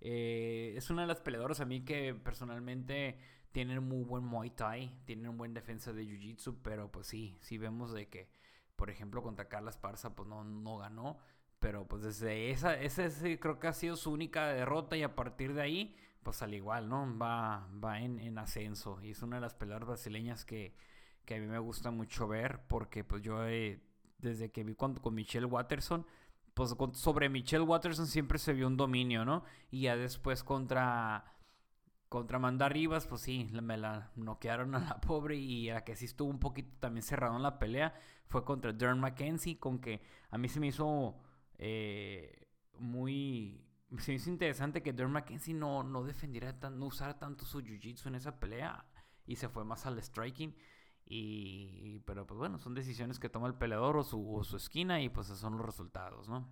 Eh, 0.00 0.74
es 0.76 0.90
una 0.90 1.02
de 1.02 1.08
las 1.08 1.20
peleadoras 1.20 1.60
a 1.60 1.64
mí 1.64 1.84
que 1.84 2.12
personalmente 2.16 3.20
tienen 3.52 3.84
muy 3.84 4.02
buen 4.02 4.24
Muay 4.24 4.50
Thai, 4.50 4.90
tienen 5.04 5.28
un 5.28 5.38
buen 5.38 5.54
defensa 5.54 5.92
de 5.92 6.04
Jiu 6.06 6.18
Jitsu, 6.18 6.60
pero 6.60 6.90
pues 6.90 7.06
sí, 7.06 7.38
sí 7.40 7.56
vemos 7.56 7.92
de 7.92 8.08
que 8.08 8.39
por 8.80 8.88
ejemplo, 8.88 9.22
contra 9.22 9.46
Carla 9.46 9.68
Esparza, 9.68 10.16
pues 10.16 10.26
no, 10.26 10.42
no 10.42 10.78
ganó. 10.78 11.18
Pero 11.58 11.86
pues 11.86 12.02
desde 12.02 12.50
esa, 12.50 12.80
ese, 12.80 13.38
creo 13.38 13.58
que 13.58 13.68
ha 13.68 13.74
sido 13.74 13.94
su 13.94 14.10
única 14.10 14.46
derrota 14.46 14.96
y 14.96 15.02
a 15.02 15.14
partir 15.14 15.52
de 15.52 15.60
ahí, 15.60 15.96
pues 16.22 16.40
al 16.40 16.54
igual, 16.54 16.88
¿no? 16.88 17.06
Va, 17.18 17.68
va 17.84 18.00
en, 18.00 18.38
ascenso. 18.38 18.98
Y 19.02 19.10
es 19.10 19.20
una 19.20 19.36
de 19.36 19.42
las 19.42 19.52
peleas 19.52 19.80
brasileñas 19.80 20.46
que, 20.46 20.72
que, 21.26 21.34
a 21.34 21.38
mí 21.38 21.46
me 21.46 21.58
gusta 21.58 21.90
mucho 21.90 22.26
ver 22.26 22.62
porque 22.68 23.04
pues 23.04 23.20
yo 23.20 23.42
desde 24.16 24.50
que 24.50 24.64
vi 24.64 24.74
cuando, 24.74 25.02
con 25.02 25.14
Michelle 25.14 25.44
Watterson, 25.44 26.06
pues 26.54 26.74
sobre 26.94 27.28
Michelle 27.28 27.64
Watterson 27.64 28.06
siempre 28.06 28.38
se 28.38 28.54
vio 28.54 28.66
un 28.66 28.78
dominio, 28.78 29.26
¿no? 29.26 29.44
Y 29.70 29.82
ya 29.82 29.96
después 29.96 30.42
contra 30.42 31.26
contra 32.10 32.38
Amanda 32.38 32.68
Rivas, 32.68 33.06
pues 33.06 33.22
sí, 33.22 33.48
me 33.52 33.78
la 33.78 34.10
noquearon 34.16 34.74
a 34.74 34.80
la 34.80 35.00
pobre 35.00 35.36
y 35.36 35.70
a 35.70 35.84
que 35.84 35.94
sí 35.94 36.06
estuvo 36.06 36.28
un 36.28 36.40
poquito 36.40 36.76
también 36.80 37.04
cerrado 37.04 37.36
en 37.36 37.42
la 37.42 37.58
pelea 37.58 37.94
fue 38.26 38.44
contra 38.44 38.72
Dern 38.72 38.98
McKenzie, 39.00 39.58
con 39.58 39.78
que 39.80 40.02
a 40.30 40.36
mí 40.36 40.48
se 40.48 40.60
me 40.60 40.66
hizo 40.66 41.16
eh, 41.56 42.48
muy... 42.78 43.64
Se 43.98 44.10
me 44.10 44.16
hizo 44.16 44.28
interesante 44.28 44.82
que 44.82 44.92
Dern 44.92 45.12
McKenzie 45.12 45.54
no, 45.54 45.84
no 45.84 46.02
defendiera, 46.02 46.58
tan, 46.58 46.80
no 46.80 46.86
usara 46.86 47.16
tanto 47.18 47.44
su 47.44 47.60
jiu-jitsu 47.60 48.06
en 48.06 48.16
esa 48.16 48.40
pelea 48.40 48.84
y 49.24 49.36
se 49.36 49.48
fue 49.48 49.64
más 49.64 49.86
al 49.86 50.00
striking. 50.02 50.54
Y, 51.06 52.00
pero 52.00 52.26
pues 52.26 52.38
bueno, 52.38 52.58
son 52.58 52.74
decisiones 52.74 53.20
que 53.20 53.28
toma 53.28 53.46
el 53.46 53.54
peleador 53.54 53.96
o 53.96 54.02
su, 54.02 54.40
su 54.42 54.56
esquina 54.56 55.00
y 55.00 55.08
pues 55.08 55.28
esos 55.28 55.38
son 55.38 55.56
los 55.56 55.66
resultados, 55.66 56.28
¿no? 56.28 56.48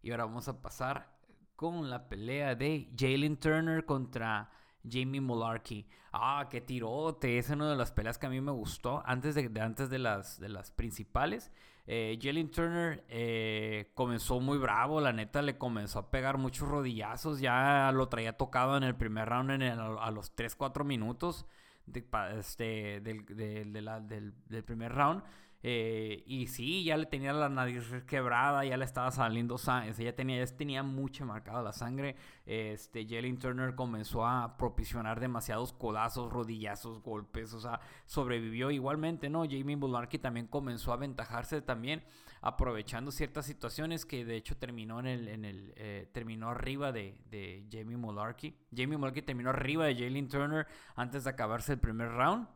Y 0.00 0.10
ahora 0.10 0.24
vamos 0.24 0.48
a 0.48 0.62
pasar 0.62 1.18
con 1.56 1.90
la 1.90 2.08
pelea 2.08 2.54
de 2.54 2.90
Jalen 2.96 3.36
Turner 3.36 3.84
contra 3.84 4.50
Jamie 4.88 5.20
Mularkey. 5.20 5.86
Ah, 6.12 6.46
qué 6.50 6.60
tirote. 6.60 7.38
Es 7.38 7.50
una 7.50 7.70
de 7.70 7.76
las 7.76 7.92
peleas 7.92 8.18
que 8.18 8.26
a 8.26 8.30
mí 8.30 8.40
me 8.40 8.52
gustó 8.52 9.02
antes 9.06 9.34
de, 9.34 9.50
antes 9.60 9.90
de, 9.90 9.98
las, 9.98 10.38
de 10.40 10.48
las 10.48 10.70
principales. 10.70 11.50
Eh, 11.86 12.18
Jalen 12.20 12.50
Turner 12.50 13.04
eh, 13.08 13.90
comenzó 13.94 14.38
muy 14.40 14.58
bravo, 14.58 15.00
la 15.00 15.12
neta 15.12 15.42
le 15.42 15.58
comenzó 15.58 15.98
a 15.98 16.10
pegar 16.10 16.38
muchos 16.38 16.68
rodillazos. 16.68 17.40
Ya 17.40 17.90
lo 17.92 18.08
traía 18.08 18.36
tocado 18.36 18.76
en 18.76 18.82
el 18.82 18.94
primer 18.94 19.28
round 19.28 19.50
en 19.50 19.62
a 19.62 20.10
los 20.10 20.34
3-4 20.36 20.84
minutos 20.84 21.46
de, 21.86 22.04
este, 22.38 23.00
del, 23.00 23.24
del 23.26 24.64
primer 24.64 24.92
round. 24.92 25.22
Eh, 25.64 26.24
y 26.26 26.48
sí, 26.48 26.82
ya 26.82 26.96
le 26.96 27.06
tenía 27.06 27.32
la 27.32 27.48
nariz 27.48 27.84
quebrada, 28.06 28.64
ya 28.64 28.76
le 28.76 28.84
estaba 28.84 29.12
saliendo 29.12 29.58
sangre, 29.58 29.92
ya 30.04 30.14
tenía, 30.14 30.44
ya 30.44 30.56
tenía 30.56 30.82
mucha 30.82 31.24
marcada 31.24 31.62
la 31.62 31.72
sangre. 31.72 32.16
Este, 32.46 33.06
Jalen 33.06 33.38
Turner 33.38 33.74
comenzó 33.74 34.26
a 34.26 34.56
propiciar 34.56 35.20
demasiados 35.20 35.72
codazos, 35.72 36.32
rodillazos, 36.32 37.00
golpes, 37.02 37.54
o 37.54 37.60
sea, 37.60 37.80
sobrevivió 38.06 38.70
igualmente, 38.70 39.30
¿no? 39.30 39.44
Jamie 39.44 39.76
Bularki 39.76 40.18
también 40.18 40.48
comenzó 40.48 40.90
a 40.90 40.94
aventajarse 40.94 41.62
también, 41.62 42.02
aprovechando 42.40 43.12
ciertas 43.12 43.46
situaciones 43.46 44.04
que 44.04 44.24
de 44.24 44.36
hecho 44.36 44.56
terminó 44.56 44.98
en 44.98 45.06
el, 45.06 45.28
en 45.28 45.44
el 45.44 45.72
eh, 45.76 46.08
terminó 46.12 46.50
arriba 46.50 46.90
de, 46.90 47.20
de 47.30 47.64
Jamie 47.70 47.96
Mularkey. 47.96 48.56
Jamie 48.76 48.98
Mularkey 48.98 49.22
terminó 49.22 49.50
arriba 49.50 49.86
de 49.86 49.94
Jalen 49.94 50.28
Turner 50.28 50.66
antes 50.96 51.22
de 51.24 51.30
acabarse 51.30 51.74
el 51.74 51.78
primer 51.78 52.08
round. 52.08 52.48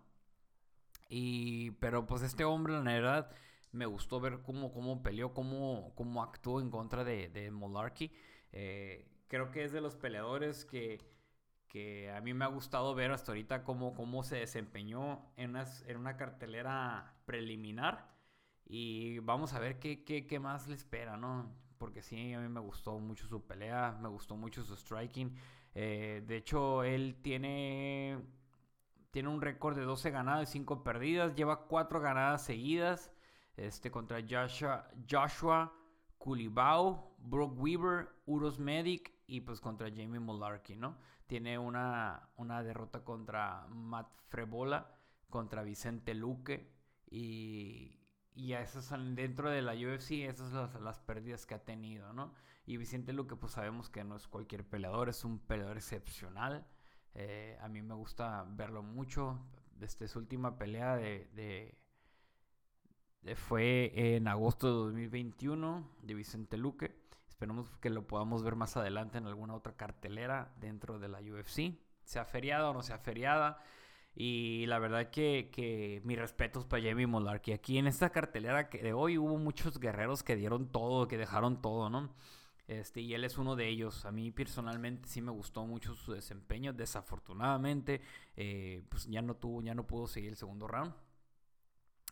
Y, 1.09 1.73
pero 1.73 2.07
pues 2.07 2.23
este 2.23 2.45
hombre, 2.45 2.75
la 2.75 2.83
verdad, 2.83 3.31
me 3.73 3.87
gustó 3.87 4.21
ver 4.21 4.41
cómo, 4.43 4.73
cómo 4.73 5.03
peleó, 5.03 5.35
cómo, 5.35 5.93
cómo 5.95 6.23
actuó 6.23 6.61
en 6.61 6.71
contra 6.71 7.05
de, 7.05 7.29
de 7.29 7.51
Molarkey. 7.51 8.13
Eh, 8.53 9.07
creo 9.29 9.51
que 9.51 9.65
es 9.65 9.73
de 9.73 9.81
los 9.81 9.97
peleadores 9.97 10.65
que, 10.65 10.99
que 11.69 12.11
a 12.11 12.21
mí 12.21 12.35
me 12.35 12.45
ha 12.45 12.49
gustado 12.49 12.95
ver 12.95 13.13
hasta 13.13 13.33
ahorita 13.33 13.65
cómo, 13.65 13.95
cómo 13.95 14.23
se 14.23 14.37
desempeñó 14.37 15.33
en, 15.37 15.57
en 15.57 15.97
una 15.97 16.17
cartelera 16.17 17.15
preliminar. 17.27 18.15
Y 18.69 19.19
vamos 19.21 19.53
a 19.55 19.61
ver 19.61 19.79
qué, 19.79 20.03
qué, 20.05 20.27
qué, 20.27 20.41
más 20.41 20.67
le 20.67 20.75
espera, 20.75 21.17
¿no? 21.17 21.55
Porque 21.79 22.03
sí, 22.03 22.33
a 22.33 22.41
mí 22.41 22.49
me 22.49 22.61
gustó 22.61 22.99
mucho 22.99 23.27
su 23.29 23.47
pelea, 23.47 23.97
me 24.01 24.09
gustó 24.09 24.37
mucho 24.37 24.65
su 24.65 24.77
striking. 24.77 25.37
Eh, 25.75 26.25
de 26.27 26.37
hecho, 26.39 26.83
él 26.83 27.17
tiene 27.23 28.19
tiene 29.17 29.31
un 29.31 29.41
récord 29.41 29.75
de 29.75 29.85
12 29.85 30.11
ganadas 30.11 30.51
y 30.51 30.53
5 30.53 30.85
perdidas. 30.85 31.35
Lleva 31.35 31.69
4 31.69 32.03
ganadas 32.03 32.45
seguidas. 32.45 33.11
Este, 33.57 33.91
contra 33.91 34.19
Joshua, 34.21 34.91
Joshua 35.11 35.73
Kulibau, 36.19 37.17
Brooke 37.17 37.59
Weaver, 37.59 38.09
Uros 38.27 38.59
Medic 38.59 39.15
y 39.27 39.41
pues 39.41 39.59
contra 39.63 39.89
Jamie 39.89 40.21
Mularkey, 40.21 40.77
¿no? 40.77 40.99
Tiene 41.27 41.59
una, 41.59 42.29
una 42.37 42.63
derrota 42.63 43.05
contra 43.05 43.67
Matt 43.69 44.21
Frebola, 44.29 44.95
contra 45.31 45.63
Vicente 45.63 46.13
Luque 46.13 46.71
y, 47.07 47.99
y 48.35 48.53
esas 48.53 48.91
dentro 49.15 49.49
de 49.49 49.63
la 49.63 49.73
UFC, 49.73 50.27
esas 50.29 50.51
son 50.51 50.61
las, 50.61 50.83
las, 50.83 51.01
pérdidas 51.01 51.47
que 51.47 51.55
ha 51.55 51.65
tenido, 51.65 52.13
¿no? 52.13 52.35
Y 52.67 52.77
Vicente 52.77 53.15
Luque, 53.15 53.35
pues 53.35 53.53
sabemos 53.53 53.89
que 53.89 54.05
no 54.05 54.15
es 54.17 54.29
cualquier 54.29 54.69
peleador, 54.69 55.09
es 55.09 55.25
un 55.25 55.39
peleador 55.39 55.79
excepcional. 55.79 56.67
Eh, 57.19 57.57
a 57.63 57.69
mí 57.69 57.81
me 57.83 57.95
gusta 57.95 58.45
verlo 58.47 58.83
mucho. 58.83 59.39
Desde 59.79 60.07
su 60.07 60.19
última 60.19 60.59
pelea 60.59 60.97
de, 60.97 61.77
fue 63.35 63.93
en 63.95 64.29
agosto 64.29 64.67
de 64.69 64.73
2021 64.85 65.91
de 66.03 66.15
Vicente 66.15 66.57
Luque. 66.57 66.95
Esperemos 67.29 67.69
que 67.79 67.91
lo 67.91 68.07
podamos 68.07 68.43
ver 68.43 68.55
más 68.55 68.77
adelante 68.77 69.19
en 69.19 69.27
alguna 69.27 69.55
otra 69.55 69.77
cartelera 69.77 70.55
dentro 70.61 70.99
de 70.99 71.09
la 71.09 71.21
UFC. 71.21 71.75
Sea 72.05 72.25
feriada 72.25 72.71
o 72.71 72.75
no 72.75 72.83
sea 72.83 72.99
feriada. 72.99 73.59
Y 74.15 74.65
la 74.67 74.79
verdad 74.79 75.11
que, 75.11 75.51
que 75.53 76.01
mis 76.05 76.19
respetos 76.19 76.65
para 76.65 76.83
Jamie 76.83 77.07
que 77.43 77.53
Aquí 77.55 77.77
en 77.77 77.87
esta 77.87 78.11
cartelera 78.11 78.71
que 78.71 78.83
de 78.83 78.95
hoy 78.95 79.19
hubo 79.19 79.37
muchos 79.37 79.79
guerreros 79.79 80.23
que 80.23 80.37
dieron 80.37 80.71
todo, 80.71 81.09
que 81.09 81.19
dejaron 81.19 81.61
todo, 81.61 81.91
¿no? 81.91 82.15
Este, 82.69 83.01
y 83.01 83.15
él 83.15 83.25
es 83.25 83.39
uno 83.39 83.55
de 83.55 83.69
ellos. 83.69 84.05
A 84.05 84.13
mí 84.13 84.31
personalmente 84.31 85.09
sí 85.09 85.23
me 85.23 85.31
gustó 85.31 85.65
mucho 85.65 85.95
su 85.95 86.13
desempeño. 86.13 86.73
Desafortunadamente, 86.73 88.01
eh, 88.37 88.83
pues 88.89 89.07
ya 89.07 89.23
no 89.23 89.37
tuvo, 89.37 89.63
ya 89.63 89.75
no 89.75 89.87
pudo 89.87 90.07
seguir 90.07 90.31
el 90.31 90.37
segundo 90.37 90.67
round. 90.67 90.93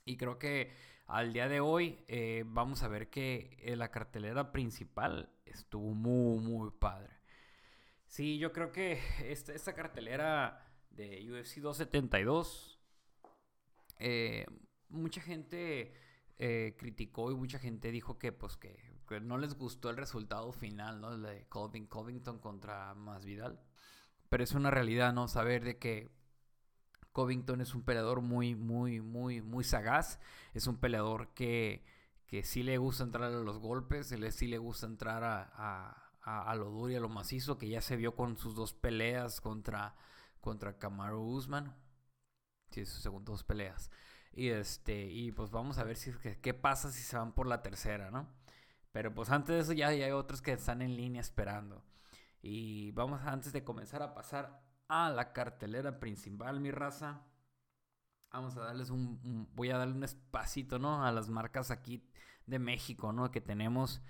Y 0.05 0.17
creo 0.17 0.39
que 0.39 0.73
al 1.07 1.33
día 1.33 1.49
de 1.49 1.61
hoy 1.61 1.99
eh, 2.09 2.45
vamos 2.47 2.83
a 2.83 2.89
ver 2.89 3.11
que 3.11 3.57
eh, 3.61 3.77
la 3.77 3.91
cartelera 3.91 4.53
principal 4.53 5.31
estuvo 5.45 5.93
muy, 5.95 6.41
muy 6.41 6.71
padre. 6.71 7.11
Sí, 8.07 8.39
yo 8.39 8.53
creo 8.53 8.71
que 8.71 9.01
esta, 9.25 9.53
esta 9.53 9.75
cartelera 9.75 10.61
de 10.91 11.29
UFC 11.29 11.57
272, 11.57 12.79
mucha 14.89 15.21
gente 15.21 15.95
criticó 16.77 17.33
y 17.33 17.35
mucha 17.35 17.59
gente 17.59 17.91
dijo 17.91 18.19
que 18.19 18.31
pues 18.31 18.57
que, 18.57 18.94
no 19.23 19.39
les 19.39 19.55
gustó 19.55 19.91
el 19.91 19.97
resultado 19.97 20.53
final, 20.53 21.01
¿no? 21.01 21.17
de 21.19 21.47
Colvin 21.49 21.87
Covington 21.87 22.39
contra 22.39 22.95
Masvidal. 22.95 23.61
Pero 24.29 24.45
es 24.45 24.53
una 24.53 24.71
realidad, 24.71 25.13
¿no? 25.13 25.29
Saber 25.29 25.65
de 25.65 25.79
que 25.79 26.11
Covington 27.13 27.61
es 27.61 27.75
un 27.75 27.85
peleador 27.85 28.21
muy, 28.21 28.55
muy, 28.55 29.01
muy, 29.01 29.41
muy 29.43 29.65
sagaz. 29.65 30.19
Es 30.55 30.67
un 30.67 30.79
peleador 30.79 31.33
que, 31.35 31.85
que 32.27 32.43
sí 32.43 32.63
le 32.63 32.79
gusta 32.79 33.05
entrar 33.05 33.33
a 33.33 33.41
los 33.41 33.59
golpes, 33.59 34.13
sí 34.31 34.47
le 34.47 34.59
gusta 34.59 34.87
entrar 34.87 35.23
a, 35.23 36.05
a, 36.25 36.55
lo 36.57 36.71
duro 36.71 36.91
y 36.91 36.97
a 36.97 37.01
lo 37.01 37.09
macizo, 37.09 37.59
que 37.59 37.69
ya 37.69 37.81
se 37.81 37.97
vio 37.97 38.17
con 38.17 38.37
sus 38.37 38.55
dos 38.55 38.73
peleas 38.73 39.41
contra, 39.41 39.95
contra 40.41 40.79
Kamaru 40.79 41.21
Usman. 41.21 41.75
Sí, 42.71 42.85
sus 42.87 43.03
segundas 43.03 43.35
dos 43.35 43.45
peleas. 43.45 43.91
Y 44.33 44.49
este, 44.49 45.07
y 45.07 45.31
pues 45.33 45.51
vamos 45.51 45.79
a 45.79 45.85
ver 45.85 45.97
si 45.97 46.13
qué, 46.43 46.55
pasa 46.55 46.91
si 46.91 47.03
se 47.03 47.17
van 47.17 47.33
por 47.33 47.47
la 47.47 47.63
tercera, 47.63 48.11
¿no? 48.11 48.29
Pero 48.95 49.13
pues 49.13 49.29
antes 49.31 49.57
de 49.57 49.61
eso 49.61 49.73
ya, 49.73 49.93
ya 49.93 50.07
hay 50.07 50.13
otros 50.13 50.41
que 50.41 50.53
están 50.53 50.81
en 50.81 50.97
línea 50.97 51.21
esperando. 51.21 51.83
Y 52.41 52.93
vamos 52.93 53.21
antes 53.23 53.53
de 53.53 53.65
comenzar 53.65 54.05
a 54.05 54.15
pasar 54.15 54.63
a 54.87 55.11
la 55.11 55.33
cartelera 55.33 55.99
principal, 55.99 56.61
mi 56.61 56.71
raza. 56.71 57.27
Vamos 58.31 58.57
a 58.57 58.61
darles 58.61 58.91
un, 58.91 59.49
voy 59.53 59.71
a 59.71 59.79
darle 59.79 59.97
un 59.97 60.05
espacito, 60.05 60.79
¿no? 60.79 61.05
A 61.05 61.11
las 61.11 61.29
marcas 61.29 61.73
aquí 61.73 62.09
de 62.47 62.61
México, 62.61 63.13
¿no? 63.13 63.33
Que 63.33 63.41
tenemos 63.41 64.01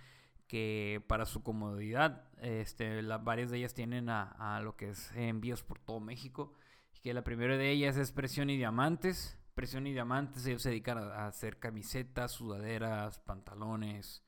que 0.48 1.02
para 1.08 1.24
su 1.24 1.42
comodidad, 1.42 2.28
este, 2.42 3.00
varias 3.00 3.50
de 3.50 3.56
ellas 3.56 3.72
tienen 3.72 4.10
a, 4.10 4.60
lo 4.62 4.76
que 4.76 4.90
es 4.90 5.12
envíos 5.16 5.62
por 5.62 5.78
todo 5.78 5.98
México. 5.98 6.52
Que 7.02 7.14
la 7.14 7.24
primera 7.24 7.56
de 7.56 7.70
ellas 7.70 7.96
es 7.96 8.12
Presión 8.12 8.50
y 8.50 8.58
Diamantes. 8.58 9.38
Presión 9.54 9.86
y 9.86 9.94
Diamantes, 9.94 10.44
ellos 10.44 10.60
se 10.60 10.68
dedican 10.68 10.98
a, 10.98 11.26
hacer 11.26 11.58
camisetas, 11.58 12.32
sudaderas, 12.32 13.18
pantalones. 13.20 14.23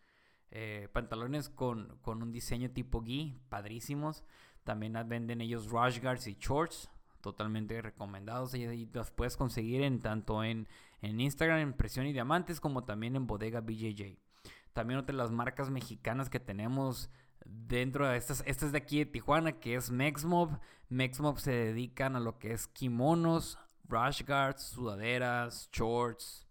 Eh, 0.51 0.89
pantalones 0.93 1.49
con, 1.49 1.99
con, 2.03 2.23
un 2.23 2.33
diseño 2.33 2.71
tipo 2.71 3.03
gui, 3.03 3.39
padrísimos. 3.49 4.25
También 4.65 4.97
venden 5.07 5.41
ellos 5.41 5.71
rush 5.71 6.01
guards 6.01 6.27
y 6.27 6.37
shorts, 6.41 6.91
totalmente 7.21 7.81
recomendados. 7.83 8.55
Y, 8.55 8.87
los 8.93 9.11
puedes 9.11 9.37
conseguir 9.37 9.83
en 9.83 10.01
tanto 10.01 10.43
en, 10.45 10.69
en 11.03 11.21
Instagram, 11.21 11.59
en 11.59 11.73
Presión 11.73 12.07
y 12.07 12.13
Diamantes, 12.13 12.61
como 12.61 12.85
también 12.85 13.17
en 13.17 13.27
Bodega 13.27 13.61
BJJ. 13.61 14.19
También 14.73 15.01
otra 15.01 15.13
de 15.13 15.19
las 15.19 15.31
marcas 15.31 15.71
mexicanas 15.71 16.29
que 16.29 16.41
tenemos 16.41 17.11
dentro 17.45 18.07
de 18.09 18.17
estas, 18.17 18.43
esta 18.47 18.67
es 18.67 18.73
de 18.73 18.79
aquí 18.79 18.99
de 18.99 19.07
Tijuana, 19.07 19.53
que 19.53 19.75
es 19.75 19.91
Mexmob. 19.91 20.59
Mexmob 20.89 21.39
se 21.39 21.53
dedican 21.53 22.17
a 22.17 22.21
lo 22.21 22.39
que 22.39 22.53
es 22.53 22.67
kimonos, 22.69 23.59
rush 23.89 24.25
guards, 24.27 24.63
sudaderas, 24.63 25.69
shorts, 25.73 26.47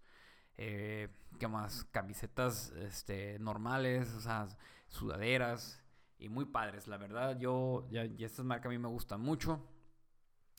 eh, 0.58 1.10
¿qué 1.36 1.48
más? 1.48 1.86
Camisetas 1.92 2.72
este, 2.78 3.40
normales, 3.40 4.14
o 4.14 4.22
sea, 4.22 4.48
sudaderas 4.88 5.82
y 6.18 6.30
muy 6.30 6.46
padres, 6.46 6.88
la 6.88 6.98
verdad. 6.98 7.38
Yo, 7.38 7.88
ya, 7.90 8.04
estas 8.04 8.46
marcas 8.46 8.68
a 8.68 8.70
mí 8.70 8.78
me 8.78 8.88
gustan 8.88 9.22
mucho. 9.22 9.62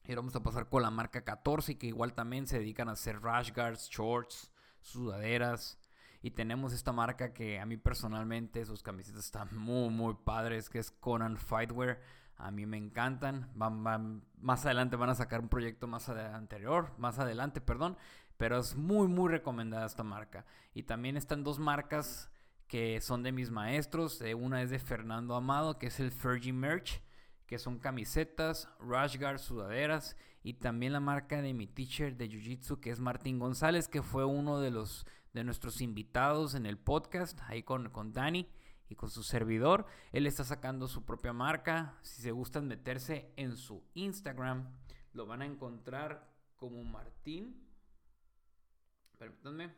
Y 0.04 0.12
ahora 0.12 0.21
vamos 0.21 0.37
a 0.37 0.42
pasar 0.42 0.68
con 0.68 0.83
la 0.83 0.90
marca 0.90 1.25
14, 1.25 1.78
que 1.78 1.88
igual 1.88 2.14
también 2.14 2.47
se 2.47 2.59
dedican 2.59 2.88
a 2.88 2.92
hacer 2.92 3.21
rush 3.21 3.52
guards, 3.52 3.88
shorts, 3.90 4.50
sudaderas. 4.80 5.78
Y 6.23 6.30
tenemos 6.30 6.73
esta 6.73 6.92
marca 6.92 7.33
que 7.33 7.59
a 7.59 7.66
mí 7.66 7.76
personalmente 7.76 8.64
sus 8.64 8.83
camisetas 8.83 9.25
están 9.25 9.49
muy, 9.56 9.90
muy 9.90 10.14
padres, 10.14 10.71
que 10.71 10.78
es 10.78 10.90
Conan 10.90 11.37
Fightwear. 11.37 12.00
A 12.37 12.50
mí 12.50 12.66
me 12.66 12.76
encantan. 12.76 13.50
Van, 13.54 14.23
más 14.38 14.64
adelante 14.64 14.97
van 14.97 15.11
a 15.11 15.14
sacar 15.14 15.40
un 15.40 15.49
proyecto 15.49 15.87
más 15.87 16.09
anterior, 16.09 16.92
más 16.99 17.18
adelante, 17.18 17.61
perdón. 17.61 17.97
Pero 18.36 18.58
es 18.58 18.76
muy, 18.76 19.08
muy 19.08 19.30
recomendada 19.30 19.86
esta 19.86 20.02
marca. 20.02 20.44
Y 20.74 20.82
también 20.82 21.16
están 21.16 21.44
dos 21.44 21.58
marcas 21.58 22.30
que 22.68 23.00
son 23.00 23.22
de 23.22 23.32
mis 23.32 23.50
maestros. 23.50 24.20
Eh, 24.20 24.34
una 24.34 24.62
es 24.62 24.70
de 24.70 24.78
Fernando 24.78 25.34
Amado, 25.34 25.78
que 25.78 25.86
es 25.86 26.00
el 26.00 26.10
Fergie 26.10 26.52
Merch, 26.52 27.00
que 27.46 27.58
son 27.58 27.78
camisetas, 27.78 28.68
rash 28.80 29.18
guards, 29.18 29.42
sudaderas. 29.42 30.16
Y 30.42 30.54
también 30.54 30.92
la 30.92 31.00
marca 31.00 31.42
de 31.42 31.54
mi 31.54 31.66
teacher 31.66 32.16
de 32.16 32.28
Jiu 32.28 32.40
Jitsu, 32.40 32.80
que 32.80 32.90
es 32.90 33.00
Martín 33.00 33.38
González, 33.38 33.88
que 33.88 34.02
fue 34.02 34.24
uno 34.24 34.60
de 34.60 34.70
los 34.70 35.06
de 35.32 35.44
nuestros 35.44 35.82
invitados 35.82 36.54
en 36.54 36.64
el 36.64 36.78
podcast, 36.78 37.38
ahí 37.46 37.62
con, 37.62 37.90
con 37.90 38.14
Dani 38.14 38.48
y 38.88 38.94
con 38.94 39.10
su 39.10 39.22
servidor. 39.22 39.84
Él 40.12 40.26
está 40.26 40.44
sacando 40.44 40.88
su 40.88 41.04
propia 41.04 41.34
marca. 41.34 41.99
Si 42.00 42.22
se 42.22 42.30
gustan 42.30 42.66
meterse 42.66 43.30
en 43.36 43.56
su 43.56 43.84
Instagram, 43.92 44.66
lo 45.12 45.26
van 45.26 45.42
a 45.42 45.46
encontrar 45.46 46.32
como 46.56 46.82
Martín. 46.84 47.65
Permítanme. 49.18 49.74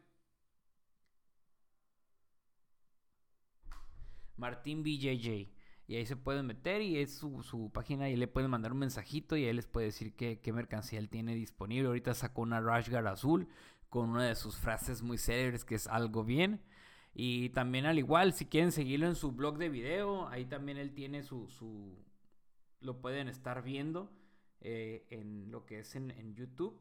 Martín 4.36 4.82
BJJ. 4.82 5.52
Y 5.86 5.96
ahí 5.96 6.04
se 6.04 6.16
pueden 6.16 6.46
meter 6.46 6.82
y 6.82 6.98
es 6.98 7.16
su, 7.16 7.70
página 7.72 8.10
y 8.10 8.16
le 8.16 8.28
pueden 8.28 8.50
mandar 8.50 8.72
un 8.72 8.78
mensajito 8.78 9.36
y 9.36 9.46
él 9.46 9.56
les 9.56 9.66
puede 9.66 9.86
decir 9.86 10.14
qué, 10.14 10.38
qué 10.40 10.52
mercancía 10.52 10.98
él 10.98 11.08
tiene 11.08 11.34
disponible. 11.34 11.88
Ahorita 11.88 12.14
sacó 12.14 12.42
una 12.42 12.60
Rashguard 12.60 13.06
azul 13.06 13.48
con 13.88 14.10
una 14.10 14.26
de 14.26 14.34
sus 14.34 14.56
frases 14.56 15.02
muy 15.02 15.16
célebres 15.16 15.64
que 15.64 15.76
es 15.76 15.86
algo 15.86 16.24
bien. 16.24 16.62
Y 17.14 17.48
también 17.50 17.86
al 17.86 17.98
igual, 17.98 18.32
si 18.34 18.46
quieren 18.46 18.70
seguirlo 18.70 19.06
en 19.06 19.14
su 19.14 19.32
blog 19.32 19.58
de 19.58 19.70
video, 19.70 20.28
ahí 20.28 20.44
también 20.44 20.78
él 20.78 20.94
tiene 20.94 21.22
su... 21.22 21.48
su 21.48 21.96
lo 22.80 23.00
pueden 23.00 23.26
estar 23.26 23.62
viendo 23.62 24.12
eh, 24.60 25.04
en 25.10 25.50
lo 25.50 25.66
que 25.66 25.80
es 25.80 25.96
en, 25.96 26.34
YouTube. 26.34 26.80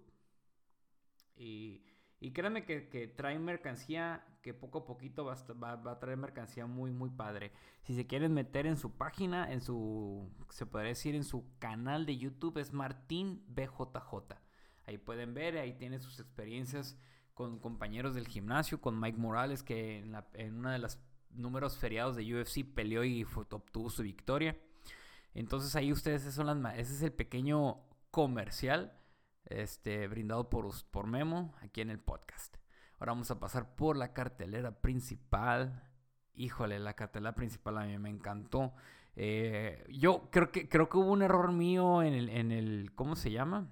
Y, 1.36 1.82
y 2.20 2.32
créanme 2.32 2.66
que, 2.66 2.90
que, 2.90 3.08
trae 3.08 3.38
mercancía 3.38 4.26
que 4.42 4.54
poco 4.54 4.80
a 4.80 4.86
poquito 4.86 5.26
va 5.26 5.34
a, 5.34 5.76
va, 5.76 5.92
a, 5.92 6.00
traer 6.00 6.18
mercancía 6.18 6.66
muy, 6.66 6.92
muy 6.92 7.10
padre. 7.10 7.52
Si 7.84 7.96
se 7.96 8.08
quieren 8.08 8.34
meter 8.34 8.66
en 8.66 8.78
su 8.78 8.98
página, 8.98 9.52
en 9.52 9.62
su, 9.62 10.32
se 10.50 10.66
podría 10.66 10.90
decir, 10.90 11.16
en 11.16 11.24
su 11.24 11.46
canal 11.60 12.06
de 12.06 12.18
YouTube, 12.18 12.58
es 12.58 12.74
Martín 12.74 13.44
BJJ. 13.50 14.36
Ahí 14.86 14.98
pueden 14.98 15.34
ver, 15.34 15.58
ahí 15.58 15.74
tiene 15.74 16.00
sus 16.00 16.20
experiencias 16.20 16.98
con 17.34 17.60
compañeros 17.60 18.16
del 18.16 18.28
gimnasio, 18.28 18.82
con 18.82 19.00
Mike 19.00 19.18
Morales, 19.18 19.62
que 19.62 20.00
en, 20.00 20.12
la, 20.14 20.26
una 20.50 20.74
de 20.74 20.80
los 20.80 20.98
números 21.30 21.78
feriados 21.78 22.16
de 22.16 22.24
UFC 22.34 22.66
peleó 22.66 23.04
y 23.04 23.24
obtuvo 23.24 23.92
su 23.92 24.02
victoria. 24.02 24.58
Entonces 25.36 25.76
ahí 25.76 25.92
ustedes, 25.92 26.24
son 26.34 26.48
las, 26.48 26.80
ese 26.80 26.94
es 26.96 27.02
el 27.04 27.12
pequeño 27.12 27.84
comercial 28.10 28.98
este, 29.48 30.08
brindado 30.08 30.50
por, 30.50 30.70
por 30.92 31.08
Memo 31.08 31.54
aquí 31.62 31.82
en 31.82 31.90
el 31.90 32.00
podcast. 32.00 32.58
Ahora 33.00 33.14
vamos 33.14 33.32
a 33.32 33.40
pasar 33.40 33.76
por 33.76 33.98
la 33.98 34.14
cartelera 34.14 34.82
principal. 34.82 35.84
Híjole, 36.34 36.80
la 36.80 36.96
cartelera 36.96 37.36
principal 37.36 37.78
a 37.78 37.86
mí 37.86 37.98
me 37.98 38.10
encantó. 38.10 38.74
Eh, 39.16 39.86
yo 39.90 40.30
creo 40.32 40.52
que, 40.52 40.70
creo 40.70 40.90
que 40.90 40.98
hubo 40.98 41.12
un 41.12 41.22
error 41.22 41.52
mío 41.52 42.04
en 42.04 42.14
el, 42.14 42.30
en 42.30 42.52
el, 42.52 42.92
¿cómo 42.96 43.16
se 43.16 43.32
llama? 43.32 43.70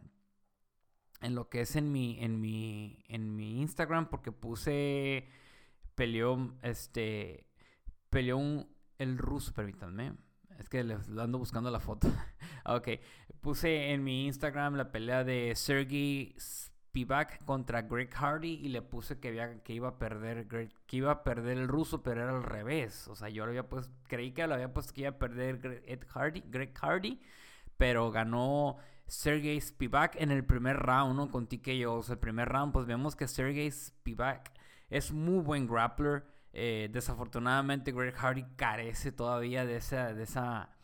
en 1.21 1.35
lo 1.35 1.49
que 1.49 1.61
es 1.61 1.75
en 1.75 1.91
mi, 1.91 2.17
en 2.23 2.39
mi, 2.39 3.03
en 3.07 3.35
mi 3.35 3.61
Instagram, 3.61 4.09
porque 4.09 4.31
puse, 4.31 5.27
peleó, 5.95 6.53
este, 6.61 7.47
peleó 8.09 8.37
un, 8.37 8.67
el 8.99 9.17
ruso, 9.17 9.53
permítanme, 9.53 10.13
es 10.59 10.69
que 10.69 10.83
le 10.83 10.95
ando 11.19 11.39
buscando 11.39 11.71
la 11.71 11.79
foto. 11.79 12.07
ok, 12.65 12.89
puse 13.45 13.91
en 13.91 14.03
mi 14.03 14.25
Instagram 14.25 14.73
la 14.73 14.91
pelea 14.91 15.23
de 15.23 15.53
Sergey 15.55 16.33
Spivak 16.39 17.45
contra 17.45 17.83
Greg 17.83 18.11
Hardy 18.11 18.53
y 18.53 18.69
le 18.69 18.81
puse 18.81 19.19
que, 19.19 19.27
había, 19.27 19.61
que 19.61 19.71
iba 19.71 19.87
a 19.87 19.99
perder 19.99 20.47
que 20.47 20.97
iba 20.97 21.11
a 21.11 21.23
perder 21.23 21.59
el 21.59 21.67
ruso, 21.67 22.01
pero 22.01 22.23
era 22.23 22.31
al 22.31 22.41
revés. 22.41 23.07
O 23.07 23.15
sea, 23.15 23.29
yo 23.29 23.45
lo 23.45 23.51
había 23.51 23.69
pues 23.69 23.91
creí 24.07 24.31
que 24.31 24.47
lo 24.47 24.55
había 24.55 24.73
puesto 24.73 24.95
que 24.95 25.01
iba 25.01 25.11
a 25.11 25.19
perder 25.19 25.83
Ed 25.85 26.07
Hardy, 26.07 26.43
Greg 26.47 26.73
Hardy, 26.75 27.21
pero 27.77 28.09
ganó 28.09 28.77
Sergey 29.05 29.61
Spivak 29.61 30.19
en 30.19 30.31
el 30.31 30.43
primer 30.43 30.77
round, 30.77 31.15
¿no? 31.15 31.29
Con 31.29 31.45
TKO. 31.45 31.93
O 31.93 32.01
sea, 32.01 32.13
el 32.13 32.19
primer 32.19 32.49
round, 32.49 32.73
pues 32.73 32.87
vemos 32.87 33.15
que 33.15 33.27
Sergey 33.27 33.69
Spivak 33.69 34.53
es 34.89 35.11
muy 35.11 35.43
buen 35.43 35.67
grappler. 35.67 36.25
Eh, 36.51 36.89
desafortunadamente, 36.91 37.91
Greg 37.91 38.15
Hardy 38.15 38.43
carece 38.55 39.11
todavía 39.11 39.67
de 39.67 39.75
esa, 39.75 40.15
de 40.15 40.23
esa, 40.23 40.74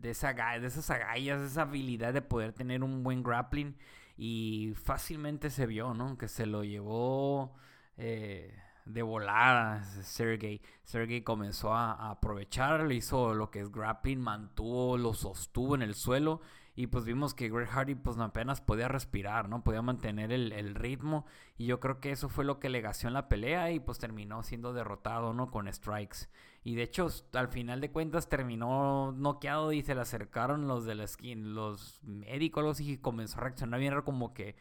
de 0.00 0.10
esa, 0.10 0.32
de 0.32 0.66
esas 0.66 0.90
agallas, 0.90 1.40
de 1.40 1.46
esa 1.46 1.62
habilidad 1.62 2.12
de 2.12 2.22
poder 2.22 2.52
tener 2.52 2.82
un 2.82 3.02
buen 3.02 3.22
grappling. 3.22 3.76
Y 4.16 4.74
fácilmente 4.76 5.50
se 5.50 5.66
vio, 5.66 5.94
¿no? 5.94 6.16
Que 6.16 6.28
se 6.28 6.46
lo 6.46 6.62
llevó 6.62 7.54
eh, 7.96 8.56
de 8.84 9.02
volada 9.02 9.82
Sergey. 10.02 10.60
Sergey 10.84 11.22
comenzó 11.22 11.74
a, 11.74 11.92
a 11.92 12.10
aprovechar, 12.12 12.84
le 12.84 12.94
hizo 12.94 13.34
lo 13.34 13.50
que 13.50 13.60
es 13.60 13.72
grappling, 13.72 14.20
mantuvo, 14.20 14.96
lo 14.98 15.14
sostuvo 15.14 15.74
en 15.74 15.82
el 15.82 15.94
suelo 15.94 16.40
y 16.76 16.88
pues 16.88 17.04
vimos 17.04 17.34
que 17.34 17.48
Greg 17.48 17.68
Hardy 17.68 17.94
pues 17.94 18.18
apenas 18.18 18.60
podía 18.60 18.88
respirar, 18.88 19.48
¿no? 19.48 19.62
Podía 19.62 19.80
mantener 19.80 20.32
el, 20.32 20.74
ritmo. 20.74 21.24
Y 21.56 21.66
yo 21.66 21.78
creo 21.78 22.00
que 22.00 22.10
eso 22.10 22.28
fue 22.28 22.44
lo 22.44 22.58
que 22.58 22.68
le 22.68 22.80
gació 22.80 23.06
en 23.06 23.14
la 23.14 23.28
pelea 23.28 23.70
y 23.70 23.78
pues 23.78 23.98
terminó 23.98 24.42
siendo 24.42 24.72
derrotado, 24.72 25.32
¿no? 25.32 25.52
Con 25.52 25.72
strikes. 25.72 26.28
Y 26.64 26.74
de 26.74 26.82
hecho, 26.82 27.08
al 27.34 27.48
final 27.48 27.80
de 27.80 27.92
cuentas 27.92 28.28
terminó 28.28 29.12
noqueado 29.12 29.70
y 29.72 29.82
se 29.82 29.94
le 29.94 30.00
acercaron 30.00 30.66
los 30.66 30.84
de 30.84 30.96
la 30.96 31.06
skin, 31.06 31.54
los 31.54 32.02
médicos 32.02 32.80
y 32.80 32.98
comenzó 32.98 33.38
a 33.38 33.42
reaccionar 33.44 33.78
bien, 33.78 34.00
como 34.02 34.34
que, 34.34 34.56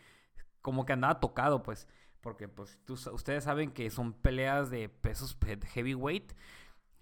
como 0.61 0.85
que 0.85 0.93
andaba 0.93 1.19
tocado, 1.19 1.63
pues. 1.63 1.87
porque 2.21 2.47
pues 2.47 2.79
ustedes 2.87 3.43
saben 3.43 3.71
que 3.71 3.89
son 3.89 4.13
peleas 4.13 4.69
de 4.69 4.87
pesos 4.87 5.35
heavyweight. 5.73 6.33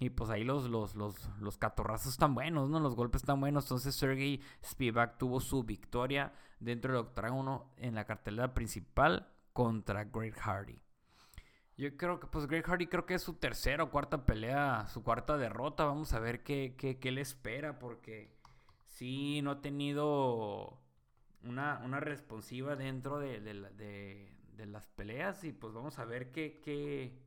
Y 0.01 0.09
pues 0.09 0.31
ahí 0.31 0.43
los, 0.43 0.67
los, 0.67 0.95
los, 0.95 1.29
los 1.39 1.59
catorrazos 1.59 2.13
están 2.13 2.33
buenos, 2.33 2.71
¿no? 2.71 2.79
Los 2.79 2.95
golpes 2.95 3.21
están 3.21 3.39
buenos. 3.39 3.65
Entonces 3.65 3.93
Sergey 3.93 4.41
Spivak 4.65 5.19
tuvo 5.19 5.39
su 5.39 5.63
victoria 5.63 6.33
dentro 6.59 6.91
del 6.91 7.01
octágono 7.01 7.71
en 7.77 7.93
la 7.93 8.05
cartelera 8.05 8.55
principal 8.55 9.31
contra 9.53 10.05
Greg 10.05 10.33
Hardy. 10.33 10.81
Yo 11.77 11.95
creo 11.97 12.19
que, 12.19 12.25
pues 12.25 12.47
Greg 12.47 12.65
Hardy 12.65 12.87
creo 12.87 13.05
que 13.05 13.13
es 13.13 13.21
su 13.21 13.35
tercera 13.35 13.83
o 13.83 13.91
cuarta 13.91 14.25
pelea, 14.25 14.87
su 14.87 15.03
cuarta 15.03 15.37
derrota. 15.37 15.85
Vamos 15.85 16.13
a 16.13 16.19
ver 16.19 16.41
qué, 16.41 16.73
qué, 16.79 16.97
qué 16.97 17.11
le 17.11 17.21
espera, 17.21 17.77
porque 17.77 18.35
sí, 18.87 19.43
no 19.43 19.51
ha 19.51 19.61
tenido 19.61 20.79
una, 21.43 21.79
una 21.85 21.99
responsiva 21.99 22.75
dentro 22.75 23.19
de, 23.19 23.39
de, 23.39 24.31
de 24.55 24.65
las 24.65 24.87
peleas 24.87 25.43
y 25.43 25.51
pues 25.51 25.73
vamos 25.75 25.99
a 25.99 26.05
ver 26.05 26.31
qué, 26.31 26.59
qué, 26.63 27.19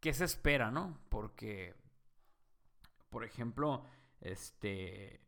qué 0.00 0.12
se 0.12 0.24
espera, 0.24 0.70
¿no? 0.70 0.98
Porque, 1.08 1.74
por 3.10 3.24
ejemplo, 3.24 3.84
este, 4.20 5.20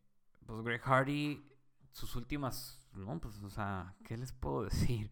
pues 0.47 0.63
Greg 0.63 0.81
Hardy, 0.83 1.45
sus 1.93 2.17
últimas, 2.17 2.79
no, 2.95 3.21
pues, 3.21 3.43
o 3.43 3.51
sea, 3.51 3.95
¿qué 4.05 4.17
les 4.17 4.33
puedo 4.33 4.65
decir? 4.65 5.11